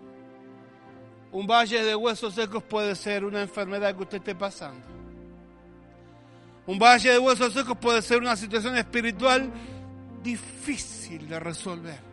Un 1.32 1.48
valle 1.48 1.82
de 1.82 1.96
huesos 1.96 2.34
secos 2.34 2.62
puede 2.62 2.94
ser 2.94 3.24
una 3.24 3.42
enfermedad 3.42 3.96
que 3.96 4.04
usted 4.04 4.18
esté 4.18 4.36
pasando. 4.36 4.86
Un 6.68 6.78
valle 6.78 7.12
de 7.12 7.20
huesos 7.20 7.54
secos 7.54 7.78
puede 7.78 8.02
ser 8.02 8.18
una 8.18 8.36
situación 8.36 8.76
espiritual 8.76 9.50
difícil 10.22 11.30
de 11.30 11.40
resolver. 11.40 12.09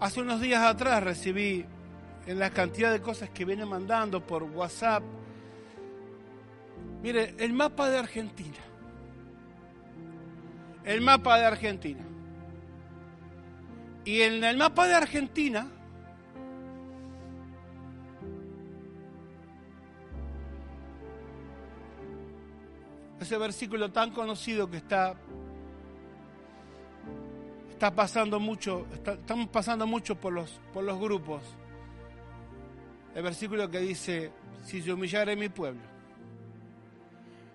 Hace 0.00 0.22
unos 0.22 0.40
días 0.40 0.62
atrás 0.62 1.02
recibí 1.02 1.66
en 2.26 2.38
la 2.38 2.48
cantidad 2.48 2.90
de 2.90 3.02
cosas 3.02 3.28
que 3.28 3.44
viene 3.44 3.66
mandando 3.66 4.26
por 4.26 4.42
WhatsApp. 4.44 5.02
Mire, 7.02 7.34
el 7.38 7.52
mapa 7.52 7.90
de 7.90 7.98
Argentina. 7.98 8.56
El 10.84 11.02
mapa 11.02 11.38
de 11.38 11.44
Argentina. 11.44 12.02
Y 14.06 14.22
en 14.22 14.42
el 14.42 14.56
mapa 14.56 14.88
de 14.88 14.94
Argentina 14.94 15.66
ese 23.20 23.36
versículo 23.36 23.92
tan 23.92 24.12
conocido 24.12 24.70
que 24.70 24.78
está 24.78 25.14
está 27.80 27.94
pasando 27.94 28.38
mucho, 28.38 28.86
estamos 28.92 29.48
pasando 29.48 29.86
mucho 29.86 30.14
por 30.14 30.34
los, 30.34 30.60
por 30.70 30.84
los 30.84 31.00
grupos. 31.00 31.40
El 33.14 33.22
versículo 33.22 33.70
que 33.70 33.78
dice, 33.78 34.30
si 34.66 34.82
yo 34.82 34.96
humillare 34.96 35.34
mi 35.34 35.48
pueblo, 35.48 35.80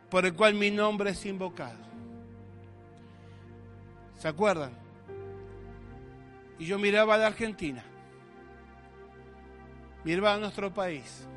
por 0.10 0.26
el 0.26 0.34
cual 0.34 0.56
mi 0.56 0.72
nombre 0.72 1.12
es 1.12 1.24
invocado. 1.28 1.78
¿Se 4.18 4.28
acuerdan? 4.28 4.72
Y 6.58 6.66
yo 6.66 6.80
miraba 6.80 7.14
a 7.14 7.18
la 7.20 7.28
Argentina, 7.28 7.84
miraba 10.04 10.34
a 10.34 10.38
nuestro 10.40 10.74
país. 10.74 11.28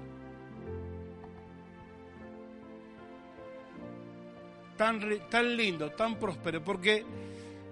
Tan, 4.78 4.98
tan 5.28 5.56
lindo, 5.58 5.90
tan 5.90 6.18
próspero, 6.18 6.64
porque 6.64 7.04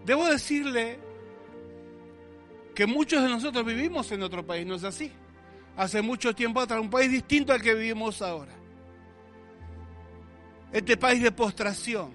debo 0.04 0.26
decirle 0.26 1.05
que 2.76 2.86
muchos 2.86 3.22
de 3.22 3.30
nosotros 3.30 3.64
vivimos 3.64 4.12
en 4.12 4.22
otro 4.22 4.44
país, 4.44 4.66
¿no 4.66 4.74
es 4.74 4.84
así? 4.84 5.10
Hace 5.78 6.02
mucho 6.02 6.34
tiempo 6.34 6.60
atrás, 6.60 6.78
un 6.78 6.90
país 6.90 7.10
distinto 7.10 7.54
al 7.54 7.62
que 7.62 7.74
vivimos 7.74 8.20
ahora. 8.20 8.52
Este 10.70 10.98
país 10.98 11.22
de 11.22 11.32
postración, 11.32 12.10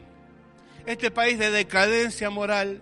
este 0.86 1.10
país 1.10 1.40
de 1.40 1.50
decadencia 1.50 2.30
moral, 2.30 2.80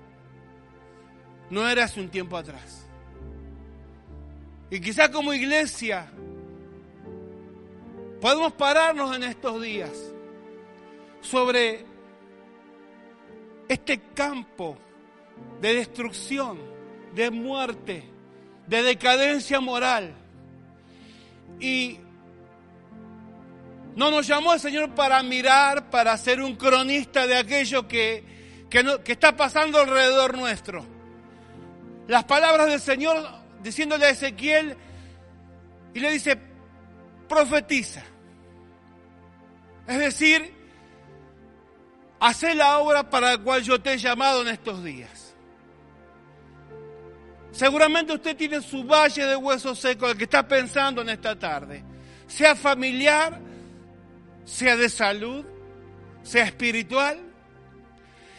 no 1.49 1.69
era 1.69 1.85
hace 1.85 2.01
un 2.01 2.09
tiempo 2.09 2.35
atrás. 2.35 2.85
Y 4.69 4.81
quizá 4.81 5.09
como 5.09 5.33
iglesia 5.33 6.11
podemos 8.19 8.51
pararnos 8.51 9.15
en 9.15 9.23
estos 9.23 9.61
días 9.61 10.13
sobre 11.21 11.85
este 13.69 14.01
campo 14.13 14.77
de 15.61 15.75
destrucción 15.75 16.68
de 17.13 17.31
muerte, 17.31 18.03
de 18.67 18.83
decadencia 18.83 19.59
moral. 19.59 20.13
Y 21.59 21.99
no 23.95 24.11
nos 24.11 24.27
llamó 24.27 24.53
el 24.53 24.59
Señor 24.59 24.95
para 24.95 25.21
mirar, 25.23 25.89
para 25.89 26.15
ser 26.17 26.41
un 26.41 26.55
cronista 26.55 27.27
de 27.27 27.37
aquello 27.37 27.87
que, 27.87 28.23
que, 28.69 29.11
está 29.11 29.35
pasando 29.35 29.79
alrededor 29.79 30.37
nuestro. 30.37 30.85
Las 32.07 32.23
palabras 32.23 32.67
del 32.67 32.79
Señor 32.79 33.27
diciéndole 33.61 34.05
a 34.05 34.09
Ezequiel 34.11 34.77
y 35.93 35.99
le 35.99 36.11
dice, 36.11 36.39
profetiza. 37.27 38.03
Es 39.87 39.97
decir, 39.97 40.53
hace 42.19 42.55
la 42.55 42.79
obra 42.79 43.09
para 43.09 43.31
la 43.31 43.37
cual 43.39 43.63
yo 43.63 43.81
te 43.81 43.93
he 43.93 43.97
llamado 43.97 44.43
en 44.43 44.49
estos 44.49 44.83
días. 44.83 45.18
Seguramente 47.59 48.13
usted 48.13 48.37
tiene 48.37 48.61
su 48.61 48.85
valle 48.85 49.25
de 49.25 49.35
huesos 49.35 49.77
secos, 49.77 50.11
el 50.11 50.17
que 50.17 50.23
está 50.23 50.47
pensando 50.47 51.01
en 51.01 51.09
esta 51.09 51.37
tarde. 51.37 51.83
Sea 52.25 52.55
familiar, 52.55 53.37
sea 54.45 54.77
de 54.77 54.87
salud, 54.87 55.43
sea 56.23 56.45
espiritual. 56.45 57.19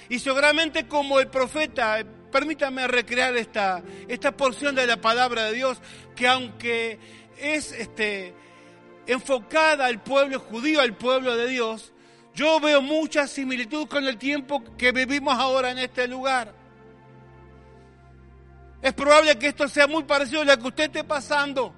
Y 0.09 0.21
seguramente 0.21 0.87
como 0.87 1.21
el 1.21 1.29
profeta, 1.29 2.03
permítame 2.33 2.89
recrear 2.89 3.37
esta, 3.37 3.83
esta 4.09 4.35
porción 4.35 4.75
de 4.75 4.87
la 4.87 4.99
palabra 4.99 5.45
de 5.45 5.53
Dios, 5.53 5.83
que 6.17 6.27
aunque 6.27 6.99
es 7.37 7.73
este, 7.73 8.33
enfocada 9.07 9.85
al 9.85 10.03
pueblo 10.03 10.41
judío, 10.41 10.81
al 10.81 10.97
pueblo 10.97 11.37
de 11.37 11.47
Dios, 11.47 11.93
yo 12.35 12.59
veo 12.59 12.81
mucha 12.81 13.27
similitud 13.27 13.87
con 13.87 14.07
el 14.07 14.17
tiempo 14.17 14.65
que 14.79 14.93
vivimos 14.93 15.35
ahora 15.35 15.73
en 15.73 15.79
este 15.79 16.09
lugar. 16.09 16.60
Es 18.83 18.95
probable 18.95 19.39
que 19.39 19.49
esto 19.49 19.69
sea 19.69 19.87
muy 19.87 20.05
parecido 20.05 20.43
a 20.43 20.45
lo 20.45 20.59
que 20.59 20.69
usted 20.69 20.85
esté 20.85 21.05
pasando. 21.05 21.75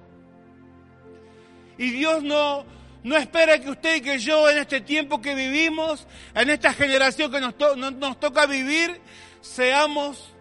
Y 1.77 1.89
Dios 1.89 2.23
no, 2.23 2.65
no 3.03 3.17
espera 3.17 3.59
que 3.59 3.69
usted 3.69 3.95
y 3.97 4.01
que 4.01 4.19
yo 4.19 4.49
en 4.49 4.59
este 4.59 4.81
tiempo 4.81 5.21
que 5.21 5.35
vivimos, 5.35 6.07
en 6.33 6.49
esta 6.49 6.73
generación 6.73 7.31
que 7.31 7.41
nos, 7.41 7.55
nos 7.95 8.19
toca 8.19 8.45
vivir, 8.45 9.01
seamos 9.41 10.33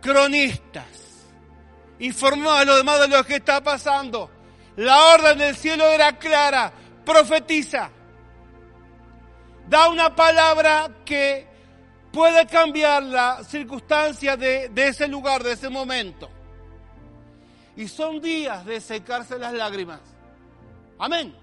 cronistas, 0.00 1.26
informados 1.98 2.60
a 2.60 2.64
los 2.64 2.76
demás 2.76 3.00
de 3.00 3.08
lo 3.08 3.24
que 3.24 3.36
está 3.36 3.60
pasando. 3.62 4.30
La 4.76 5.14
orden 5.14 5.38
del 5.38 5.56
cielo 5.56 5.84
era 5.86 6.16
clara, 6.18 6.72
profetiza, 7.04 7.90
da 9.68 9.88
una 9.88 10.14
palabra 10.14 10.88
que 11.04 11.47
puede 12.12 12.46
cambiar 12.46 13.02
la 13.02 13.44
circunstancia 13.44 14.36
de, 14.36 14.70
ese 14.74 15.08
lugar, 15.08 15.42
de 15.42 15.52
ese 15.52 15.68
momento. 15.68 16.28
Y 17.76 17.88
son 17.88 18.20
días 18.20 18.64
de 18.64 18.80
secarse 18.80 19.38
las 19.38 19.52
lágrimas. 19.52 20.00
Amén. 20.98 21.34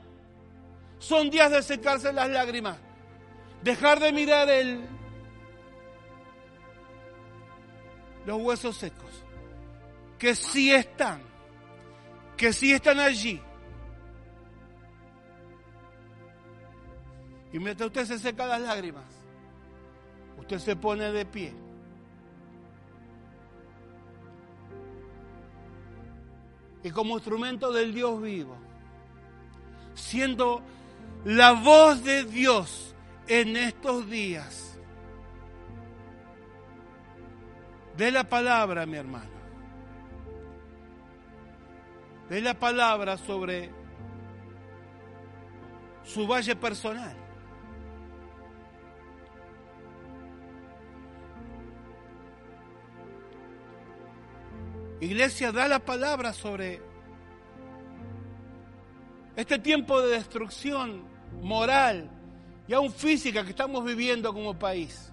Son 1.00 1.30
días 1.30 1.52
de 1.52 1.62
secarse 1.64 2.12
las 2.12 2.30
lágrimas. 2.30 2.78
Dejar 3.62 4.00
de 4.00 4.12
mirar 4.12 4.50
el, 4.50 4.86
los 8.26 8.42
huesos 8.42 8.76
secos. 8.76 9.24
Que 10.20 10.36
sí 10.36 10.74
están. 10.74 11.22
Que 12.36 12.52
sí 12.52 12.74
están 12.74 13.00
allí. 13.00 13.42
Y 17.54 17.60
mientras 17.60 17.88
usted 17.88 18.06
se 18.06 18.20
seca 18.20 18.46
las 18.46 18.60
lágrimas, 18.60 19.06
usted 20.46 20.60
se 20.60 20.76
pone 20.76 21.12
de 21.12 21.26
pie. 21.26 21.54
Y 26.84 26.92
como 26.92 27.16
instrumento 27.16 27.72
del 27.72 27.96
Dios 27.96 28.22
vivo, 28.22 28.56
siendo 29.96 30.62
la 31.24 31.54
voz 31.54 32.04
de 32.04 32.26
Dios 32.26 32.96
en 33.28 33.58
estos 33.58 34.08
días. 34.08 34.78
De 37.98 38.12
la 38.12 38.24
palabra, 38.26 38.86
mi 38.86 38.98
hermano. 38.98 39.32
De 42.30 42.40
la 42.40 42.54
palabra 42.54 43.18
sobre 43.18 43.72
su 46.04 46.28
valle 46.28 46.56
personal. 46.56 47.25
Iglesia, 55.00 55.52
da 55.52 55.68
la 55.68 55.80
palabra 55.80 56.32
sobre 56.32 56.82
este 59.36 59.60
tiempo 59.60 60.02
de 60.02 60.12
destrucción 60.12 61.04
moral 61.42 62.10
y 62.68 62.74
aún 62.74 62.92
física 62.92 63.44
que 63.44 63.50
estamos 63.50 63.84
viviendo 63.84 64.34
como 64.34 64.58
país. 64.58 65.12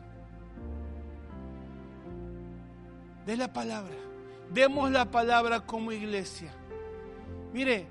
De 3.26 3.36
la 3.36 3.52
palabra. 3.52 3.94
Demos 4.50 4.90
la 4.90 5.10
palabra 5.10 5.60
como 5.60 5.92
iglesia. 5.92 6.52
Mire, 7.52 7.86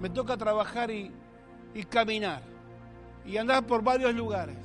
me 0.00 0.10
toca 0.10 0.36
trabajar 0.36 0.90
y, 0.90 1.10
y 1.74 1.84
caminar 1.84 2.42
y 3.24 3.36
andar 3.36 3.66
por 3.66 3.82
varios 3.82 4.14
lugares. 4.14 4.56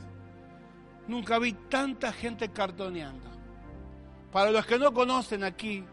Nunca 1.08 1.40
vi 1.40 1.54
tanta 1.54 2.12
gente 2.12 2.50
cartoneando. 2.50 3.31
Para 4.32 4.52
los 4.52 4.66
que 4.66 4.80
no 4.80 4.94
conocen 4.94 5.44
aquí, 5.44 5.84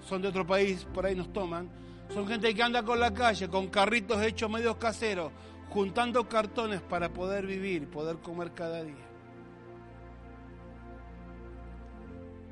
son 0.00 0.22
de 0.22 0.28
otro 0.28 0.46
país, 0.46 0.86
por 0.92 1.06
ahí 1.06 1.14
nos 1.14 1.32
toman, 1.32 1.70
son 2.12 2.26
gente 2.26 2.54
que 2.54 2.62
anda 2.62 2.82
con 2.82 2.98
la 2.98 3.12
calle, 3.12 3.48
con 3.48 3.68
carritos 3.68 4.22
hechos 4.22 4.50
medios 4.50 4.76
caseros, 4.76 5.30
juntando 5.68 6.28
cartones 6.28 6.80
para 6.80 7.12
poder 7.12 7.46
vivir, 7.46 7.88
poder 7.88 8.16
comer 8.18 8.52
cada 8.52 8.82
día. 8.82 8.94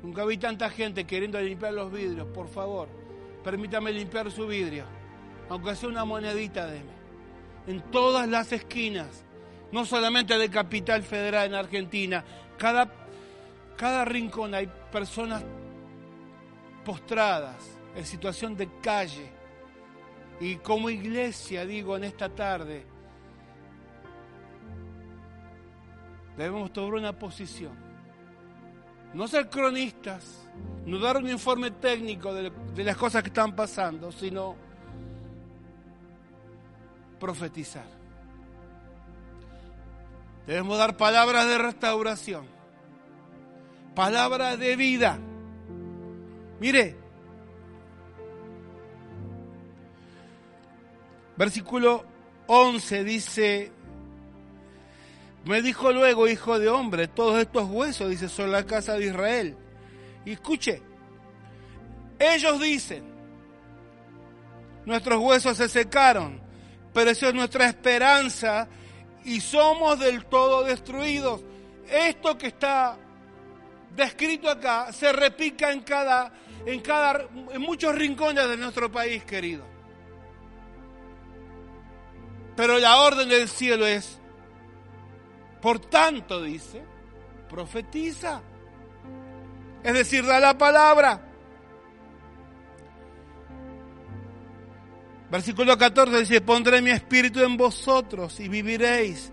Nunca 0.01 0.25
vi 0.25 0.37
tanta 0.37 0.69
gente 0.69 1.05
queriendo 1.05 1.39
limpiar 1.39 1.73
los 1.73 1.91
vidrios. 1.91 2.27
Por 2.29 2.47
favor, 2.47 2.87
permítame 3.43 3.91
limpiar 3.91 4.31
su 4.31 4.47
vidrio, 4.47 4.85
aunque 5.49 5.75
sea 5.75 5.89
una 5.89 6.05
monedita 6.05 6.65
de 6.65 6.79
mí. 6.79 6.91
En 7.67 7.81
todas 7.91 8.27
las 8.27 8.51
esquinas, 8.51 9.23
no 9.71 9.85
solamente 9.85 10.37
de 10.37 10.49
Capital 10.49 11.03
Federal 11.03 11.47
en 11.47 11.53
Argentina, 11.53 12.23
cada 12.57 13.01
cada 13.81 14.05
rincón 14.05 14.53
hay 14.53 14.69
personas 14.91 15.43
postradas 16.83 17.77
en 17.95 18.05
situación 18.05 18.55
de 18.55 18.69
calle. 18.81 19.31
Y 20.39 20.57
como 20.57 20.89
iglesia, 20.89 21.65
digo 21.65 21.95
en 21.95 22.03
esta 22.03 22.29
tarde, 22.29 22.85
debemos 26.37 26.73
tomar 26.73 26.95
una 26.95 27.17
posición. 27.17 27.73
No 29.13 29.27
ser 29.27 29.49
cronistas, 29.49 30.47
no 30.85 30.97
dar 30.97 31.17
un 31.17 31.29
informe 31.29 31.71
técnico 31.71 32.33
de, 32.33 32.51
las 32.83 32.97
cosas 32.97 33.21
que 33.21 33.29
están 33.29 33.55
pasando, 33.55 34.11
sino 34.11 34.55
profetizar. 37.19 37.85
Debemos 40.47 40.77
dar 40.77 40.97
palabras 40.97 41.47
de 41.47 41.57
restauración 41.57 42.60
palabra 43.95 44.57
de 44.57 44.75
vida. 44.75 45.19
Mire, 46.59 46.95
versículo 51.37 52.05
11 52.47 53.03
dice, 53.03 53.71
me 55.45 55.61
dijo 55.61 55.91
luego, 55.91 56.27
hijo 56.27 56.59
de 56.59 56.69
hombre, 56.69 57.07
todos 57.07 57.39
estos 57.41 57.69
huesos, 57.69 58.09
dice, 58.09 58.29
son 58.29 58.51
la 58.51 58.65
casa 58.65 58.93
de 58.93 59.07
Israel. 59.07 59.57
Y 60.23 60.33
escuche, 60.33 60.81
ellos 62.19 62.61
dicen, 62.61 63.03
nuestros 64.85 65.19
huesos 65.19 65.57
se 65.57 65.67
secaron, 65.67 66.39
pero 66.93 67.09
eso 67.09 67.27
es 67.27 67.33
nuestra 67.33 67.67
esperanza 67.67 68.67
y 69.23 69.39
somos 69.39 69.99
del 69.99 70.25
todo 70.25 70.63
destruidos. 70.63 71.41
Esto 71.89 72.37
que 72.37 72.47
está 72.47 72.97
descrito 73.95 74.49
acá 74.49 74.91
se 74.93 75.11
repica 75.11 75.71
en 75.71 75.81
cada, 75.81 76.31
en 76.65 76.79
cada, 76.81 77.27
en 77.51 77.61
muchos 77.61 77.93
rincones 77.95 78.47
de 78.47 78.57
nuestro 78.57 78.91
país, 78.91 79.23
querido. 79.23 79.65
Pero 82.55 82.77
la 82.79 83.01
orden 83.01 83.29
del 83.29 83.47
cielo 83.47 83.85
es, 83.85 84.19
por 85.61 85.79
tanto, 85.79 86.41
dice, 86.41 86.83
profetiza. 87.49 88.41
Es 89.83 89.93
decir, 89.93 90.25
da 90.25 90.39
la 90.39 90.57
palabra. 90.57 91.27
Versículo 95.29 95.77
14 95.77 96.19
dice, 96.19 96.41
pondré 96.41 96.81
mi 96.81 96.91
espíritu 96.91 97.39
en 97.39 97.55
vosotros 97.55 98.39
y 98.41 98.49
viviréis 98.49 99.31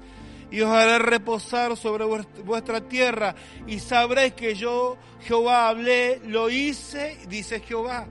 y 0.50 0.60
os 0.62 0.70
haré 0.70 0.98
reposar 0.98 1.76
sobre 1.76 2.04
vuestra 2.04 2.80
tierra 2.80 3.34
y 3.66 3.80
sabréis 3.80 4.32
que 4.32 4.54
yo, 4.54 4.96
Jehová, 5.20 5.68
hablé, 5.68 6.20
lo 6.24 6.48
hice, 6.48 7.18
dice 7.28 7.60
Jehová. 7.60 8.06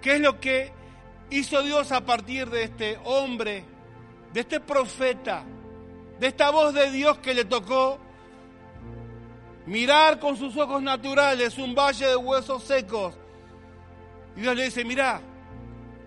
¿Qué 0.00 0.14
es 0.14 0.20
lo 0.20 0.40
que 0.40 0.72
hizo 1.28 1.62
Dios 1.62 1.92
a 1.92 2.04
partir 2.04 2.48
de 2.48 2.64
este 2.64 2.98
hombre, 3.04 3.64
de 4.32 4.40
este 4.40 4.60
profeta, 4.60 5.44
de 6.18 6.26
esta 6.26 6.50
voz 6.50 6.72
de 6.72 6.90
Dios 6.90 7.18
que 7.18 7.34
le 7.34 7.44
tocó 7.44 7.98
mirar 9.66 10.18
con 10.18 10.36
sus 10.36 10.56
ojos 10.56 10.82
naturales 10.82 11.58
un 11.58 11.74
valle 11.74 12.06
de 12.06 12.16
huesos 12.16 12.64
secos? 12.64 13.14
Y 14.36 14.40
Dios 14.40 14.56
le 14.56 14.64
dice, 14.64 14.86
mira, 14.86 15.20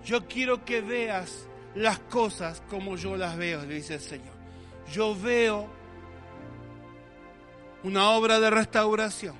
yo 0.04 0.28
quiero 0.28 0.66
que 0.66 0.82
veas 0.82 1.48
las 1.76 2.00
cosas 2.00 2.64
como 2.68 2.96
yo 2.98 3.16
las 3.16 3.38
veo, 3.38 3.64
le 3.64 3.76
dice 3.76 3.96
el 3.96 4.00
Señor 4.00 4.33
yo 4.92 5.16
veo 5.16 5.68
una 7.84 8.10
obra 8.12 8.40
de 8.40 8.50
restauración. 8.50 9.36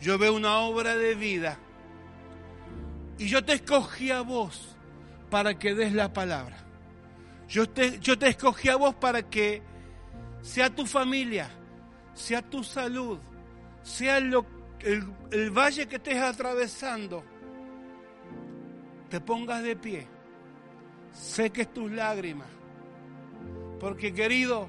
Yo 0.00 0.18
veo 0.18 0.34
una 0.34 0.58
obra 0.60 0.96
de 0.96 1.14
vida. 1.14 1.58
Y 3.18 3.26
yo 3.26 3.44
te 3.44 3.54
escogí 3.54 4.10
a 4.10 4.20
vos 4.20 4.76
para 5.30 5.58
que 5.58 5.74
des 5.74 5.92
la 5.92 6.12
palabra. 6.12 6.56
Yo 7.48 7.68
te, 7.68 7.98
yo 8.00 8.18
te 8.18 8.28
escogí 8.28 8.68
a 8.68 8.76
vos 8.76 8.94
para 8.94 9.22
que 9.22 9.62
sea 10.42 10.70
tu 10.70 10.86
familia, 10.86 11.50
sea 12.14 12.42
tu 12.42 12.62
salud, 12.62 13.18
sea 13.82 14.18
el, 14.18 14.34
el 15.30 15.50
valle 15.50 15.88
que 15.88 15.96
estés 15.96 16.18
atravesando, 16.18 17.24
te 19.08 19.20
pongas 19.20 19.62
de 19.62 19.74
pie, 19.74 20.06
seques 21.12 21.72
tus 21.72 21.90
lágrimas 21.90 22.57
porque 23.80 24.12
querido, 24.12 24.68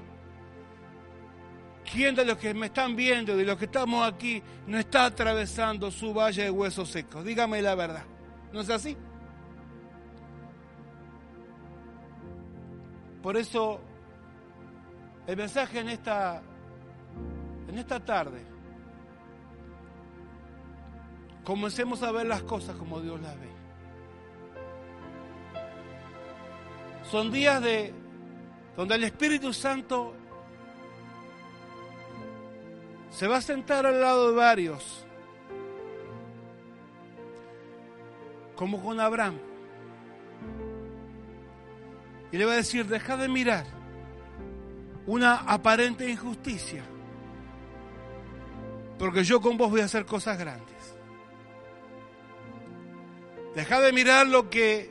¿quién 1.92 2.14
de 2.14 2.24
los 2.24 2.38
que 2.38 2.54
me 2.54 2.66
están 2.66 2.96
viendo, 2.96 3.36
de 3.36 3.44
los 3.44 3.58
que 3.58 3.64
estamos 3.64 4.06
aquí, 4.06 4.42
no 4.66 4.78
está 4.78 5.06
atravesando 5.06 5.90
su 5.90 6.14
valle 6.14 6.44
de 6.44 6.50
huesos 6.50 6.88
secos? 6.88 7.24
Dígame 7.24 7.60
la 7.62 7.74
verdad. 7.74 8.04
¿No 8.52 8.60
es 8.60 8.70
así? 8.70 8.96
Por 13.22 13.36
eso 13.36 13.80
el 15.26 15.36
mensaje 15.36 15.80
en 15.80 15.88
esta, 15.90 16.42
en 17.68 17.78
esta 17.78 18.00
tarde, 18.00 18.42
comencemos 21.44 22.02
a 22.02 22.10
ver 22.12 22.26
las 22.26 22.42
cosas 22.42 22.76
como 22.76 23.00
Dios 23.00 23.20
las 23.20 23.38
ve. 23.38 23.48
Son 27.10 27.30
días 27.30 27.60
de 27.60 27.92
donde 28.80 28.94
el 28.94 29.04
Espíritu 29.04 29.52
Santo 29.52 30.14
se 33.10 33.28
va 33.28 33.36
a 33.36 33.42
sentar 33.42 33.84
al 33.84 34.00
lado 34.00 34.30
de 34.30 34.36
varios, 34.36 35.04
como 38.56 38.82
con 38.82 38.98
Abraham, 38.98 39.36
y 42.32 42.38
le 42.38 42.46
va 42.46 42.52
a 42.52 42.56
decir, 42.56 42.86
deja 42.86 43.18
de 43.18 43.28
mirar 43.28 43.66
una 45.06 45.34
aparente 45.34 46.08
injusticia, 46.08 46.82
porque 48.98 49.24
yo 49.24 49.42
con 49.42 49.58
vos 49.58 49.70
voy 49.70 49.82
a 49.82 49.84
hacer 49.84 50.06
cosas 50.06 50.38
grandes. 50.38 50.96
Deja 53.54 53.78
de 53.82 53.92
mirar 53.92 54.26
lo 54.26 54.48
que 54.48 54.90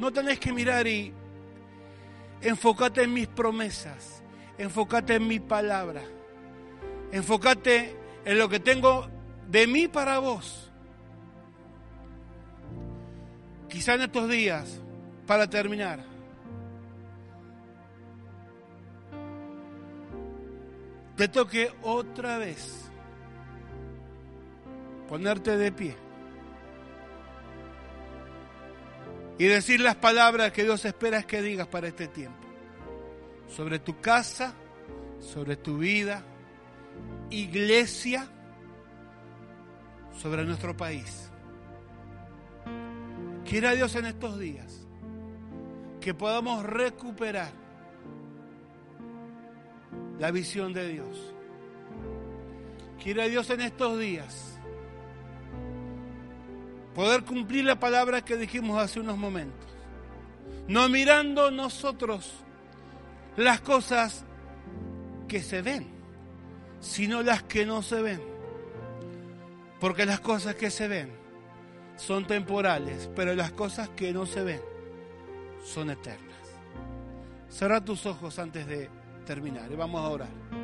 no 0.00 0.12
tenés 0.12 0.40
que 0.40 0.52
mirar 0.52 0.88
y 0.88 1.14
enfócate 2.42 3.04
en 3.04 3.14
mis 3.14 3.28
promesas, 3.28 4.22
enfócate 4.58 5.14
en 5.14 5.26
mi 5.26 5.40
palabra, 5.40 6.02
enfócate 7.12 7.96
en 8.24 8.38
lo 8.38 8.48
que 8.48 8.60
tengo 8.60 9.08
de 9.48 9.66
mí 9.66 9.88
para 9.88 10.18
vos. 10.18 10.70
Quizá 13.68 13.94
en 13.94 14.02
estos 14.02 14.28
días, 14.28 14.80
para 15.26 15.48
terminar, 15.48 16.04
te 21.16 21.28
toque 21.28 21.70
otra 21.82 22.38
vez 22.38 22.90
ponerte 25.08 25.56
de 25.56 25.72
pie 25.72 26.11
y 29.38 29.46
decir 29.46 29.80
las 29.80 29.96
palabras 29.96 30.52
que 30.52 30.64
Dios 30.64 30.84
espera 30.84 31.22
que 31.22 31.42
digas 31.42 31.66
para 31.66 31.88
este 31.88 32.08
tiempo. 32.08 32.38
Sobre 33.48 33.78
tu 33.78 34.00
casa, 34.00 34.54
sobre 35.20 35.56
tu 35.56 35.78
vida, 35.78 36.22
iglesia, 37.30 38.28
sobre 40.16 40.44
nuestro 40.44 40.76
país. 40.76 41.30
Quiera 43.44 43.72
Dios 43.72 43.94
en 43.96 44.06
estos 44.06 44.38
días 44.38 44.86
que 46.00 46.14
podamos 46.14 46.64
recuperar 46.64 47.52
la 50.18 50.30
visión 50.30 50.72
de 50.72 50.88
Dios. 50.88 51.34
Quiera 53.02 53.24
Dios 53.26 53.50
en 53.50 53.60
estos 53.62 53.98
días 53.98 54.51
poder 56.94 57.24
cumplir 57.24 57.64
la 57.64 57.78
palabra 57.78 58.24
que 58.24 58.36
dijimos 58.36 58.80
hace 58.80 59.00
unos 59.00 59.16
momentos. 59.16 59.68
No 60.68 60.88
mirando 60.88 61.50
nosotros 61.50 62.32
las 63.36 63.60
cosas 63.60 64.24
que 65.28 65.42
se 65.42 65.62
ven, 65.62 65.88
sino 66.80 67.22
las 67.22 67.42
que 67.42 67.66
no 67.66 67.82
se 67.82 68.02
ven. 68.02 68.22
Porque 69.80 70.06
las 70.06 70.20
cosas 70.20 70.54
que 70.54 70.70
se 70.70 70.88
ven 70.88 71.12
son 71.96 72.26
temporales, 72.26 73.10
pero 73.16 73.34
las 73.34 73.52
cosas 73.52 73.88
que 73.90 74.12
no 74.12 74.26
se 74.26 74.42
ven 74.42 74.60
son 75.64 75.90
eternas. 75.90 76.28
Cerra 77.48 77.84
tus 77.84 78.06
ojos 78.06 78.38
antes 78.38 78.66
de 78.66 78.88
terminar 79.26 79.70
y 79.70 79.76
vamos 79.76 80.00
a 80.00 80.08
orar. 80.08 80.61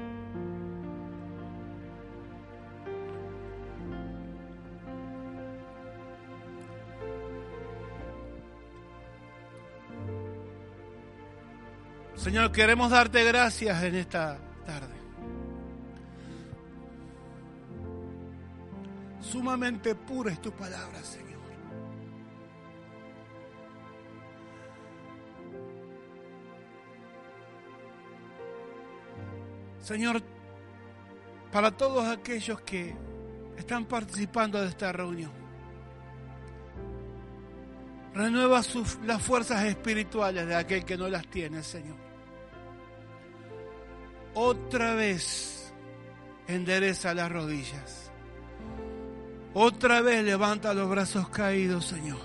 Señor, 12.18 12.50
queremos 12.50 12.90
darte 12.90 13.22
gracias 13.22 13.80
en 13.84 13.94
esta 13.94 14.38
tarde. 14.66 14.96
Sumamente 19.20 19.94
pura 19.94 20.32
es 20.32 20.42
tu 20.42 20.50
palabra, 20.50 21.00
Señor. 21.04 21.38
Señor, 29.80 30.20
para 31.52 31.70
todos 31.70 32.04
aquellos 32.04 32.60
que 32.62 32.96
están 33.56 33.86
participando 33.86 34.60
de 34.60 34.68
esta 34.68 34.90
reunión, 34.90 35.30
renueva 38.12 38.60
las 39.06 39.22
fuerzas 39.22 39.64
espirituales 39.64 40.48
de 40.48 40.56
aquel 40.56 40.84
que 40.84 40.96
no 40.96 41.08
las 41.08 41.24
tiene, 41.28 41.62
Señor. 41.62 42.07
Otra 44.40 44.94
vez 44.94 45.72
endereza 46.46 47.12
las 47.12 47.28
rodillas. 47.32 48.12
Otra 49.52 50.00
vez 50.00 50.22
levanta 50.22 50.72
los 50.74 50.88
brazos 50.88 51.28
caídos, 51.28 51.86
Señor. 51.86 52.20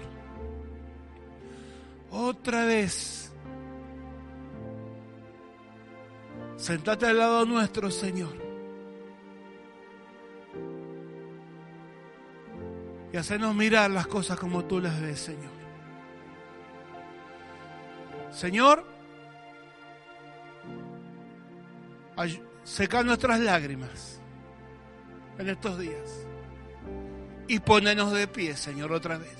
Otra 2.12 2.66
vez 2.66 3.32
Sentate 6.56 7.08
al 7.08 7.18
lado 7.18 7.46
nuestro, 7.48 7.90
Señor. 7.90 8.38
Y 13.12 13.18
hacernos 13.18 13.56
mirar 13.56 13.90
las 13.90 14.06
cosas 14.06 14.38
como 14.40 14.64
tú 14.66 14.80
las 14.80 15.02
ves, 15.02 15.20
Señor. 15.20 15.52
Señor, 18.32 18.93
seca 22.64 23.04
nuestras 23.04 23.40
lágrimas 23.40 24.20
en 25.38 25.50
estos 25.50 25.80
días 25.80 26.28
y 27.48 27.60
ponenos 27.60 28.12
de 28.12 28.28
pie, 28.28 28.56
Señor, 28.56 28.92
otra 28.92 29.18
vez. 29.18 29.38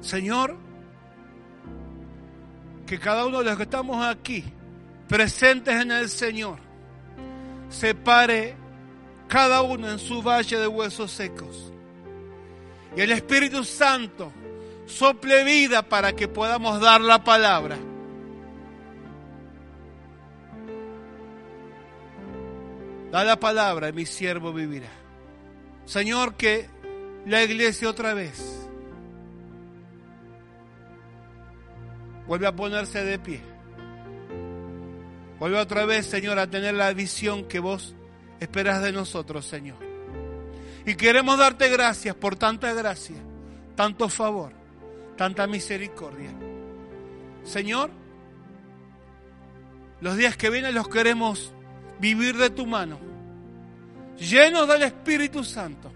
Señor, 0.00 0.56
que 2.86 2.98
cada 2.98 3.26
uno 3.26 3.38
de 3.38 3.44
los 3.44 3.56
que 3.56 3.64
estamos 3.64 4.04
aquí 4.04 4.44
presentes 5.08 5.74
en 5.80 5.90
el 5.90 6.08
Señor, 6.08 6.58
separe 7.68 8.56
cada 9.26 9.62
uno 9.62 9.90
en 9.90 9.98
su 9.98 10.22
valle 10.22 10.58
de 10.58 10.66
huesos 10.66 11.10
secos. 11.10 11.72
Y 12.96 13.00
el 13.00 13.12
Espíritu 13.12 13.64
Santo 13.64 14.32
sople 14.86 15.44
vida 15.44 15.82
para 15.82 16.14
que 16.14 16.28
podamos 16.28 16.80
dar 16.80 17.00
la 17.00 17.22
palabra. 17.22 17.76
Da 23.10 23.24
la 23.24 23.40
palabra 23.40 23.88
y 23.88 23.92
mi 23.92 24.06
siervo 24.06 24.52
vivirá. 24.52 24.90
Señor, 25.86 26.34
que 26.34 26.68
la 27.24 27.42
iglesia 27.42 27.88
otra 27.88 28.12
vez 28.12 28.68
vuelve 32.26 32.46
a 32.46 32.54
ponerse 32.54 33.02
de 33.02 33.18
pie. 33.18 33.40
Vuelve 35.38 35.58
otra 35.58 35.86
vez, 35.86 36.06
Señor, 36.06 36.38
a 36.38 36.50
tener 36.50 36.74
la 36.74 36.92
visión 36.92 37.44
que 37.44 37.60
vos 37.60 37.94
esperas 38.40 38.82
de 38.82 38.92
nosotros, 38.92 39.46
Señor. 39.46 39.78
Y 40.84 40.94
queremos 40.94 41.38
darte 41.38 41.68
gracias 41.68 42.14
por 42.14 42.36
tanta 42.36 42.72
gracia, 42.74 43.16
tanto 43.74 44.08
favor, 44.08 44.52
tanta 45.16 45.46
misericordia. 45.46 46.30
Señor, 47.44 47.90
los 50.00 50.16
días 50.16 50.36
que 50.36 50.50
vienen 50.50 50.74
los 50.74 50.88
queremos 50.88 51.52
vivir 52.00 52.36
de 52.36 52.50
tu 52.50 52.66
mano, 52.66 52.98
llenos 54.18 54.68
del 54.68 54.82
Espíritu 54.82 55.44
Santo, 55.44 55.92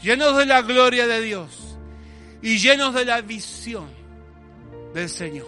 llenos 0.00 0.36
de 0.36 0.46
la 0.46 0.62
gloria 0.62 1.06
de 1.06 1.20
Dios 1.20 1.78
y 2.42 2.58
llenos 2.58 2.94
de 2.94 3.04
la 3.04 3.20
visión 3.20 3.88
del 4.92 5.08
Señor. 5.08 5.46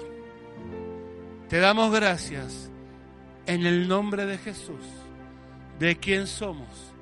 Te 1.49 1.59
damos 1.59 1.93
gracias 1.93 2.71
en 3.47 3.65
el 3.65 3.87
nombre 3.87 4.27
de 4.27 4.39
Jesús, 4.39 4.85
de 5.79 5.97
quién 5.97 6.27
somos 6.27 6.93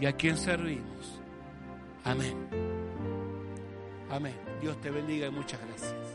y 0.00 0.06
a 0.06 0.12
quién 0.12 0.36
servimos. 0.36 1.20
Amén. 2.04 2.36
Amén. 4.10 4.34
Dios 4.60 4.80
te 4.80 4.90
bendiga 4.90 5.26
y 5.26 5.30
muchas 5.30 5.60
gracias. 5.66 6.09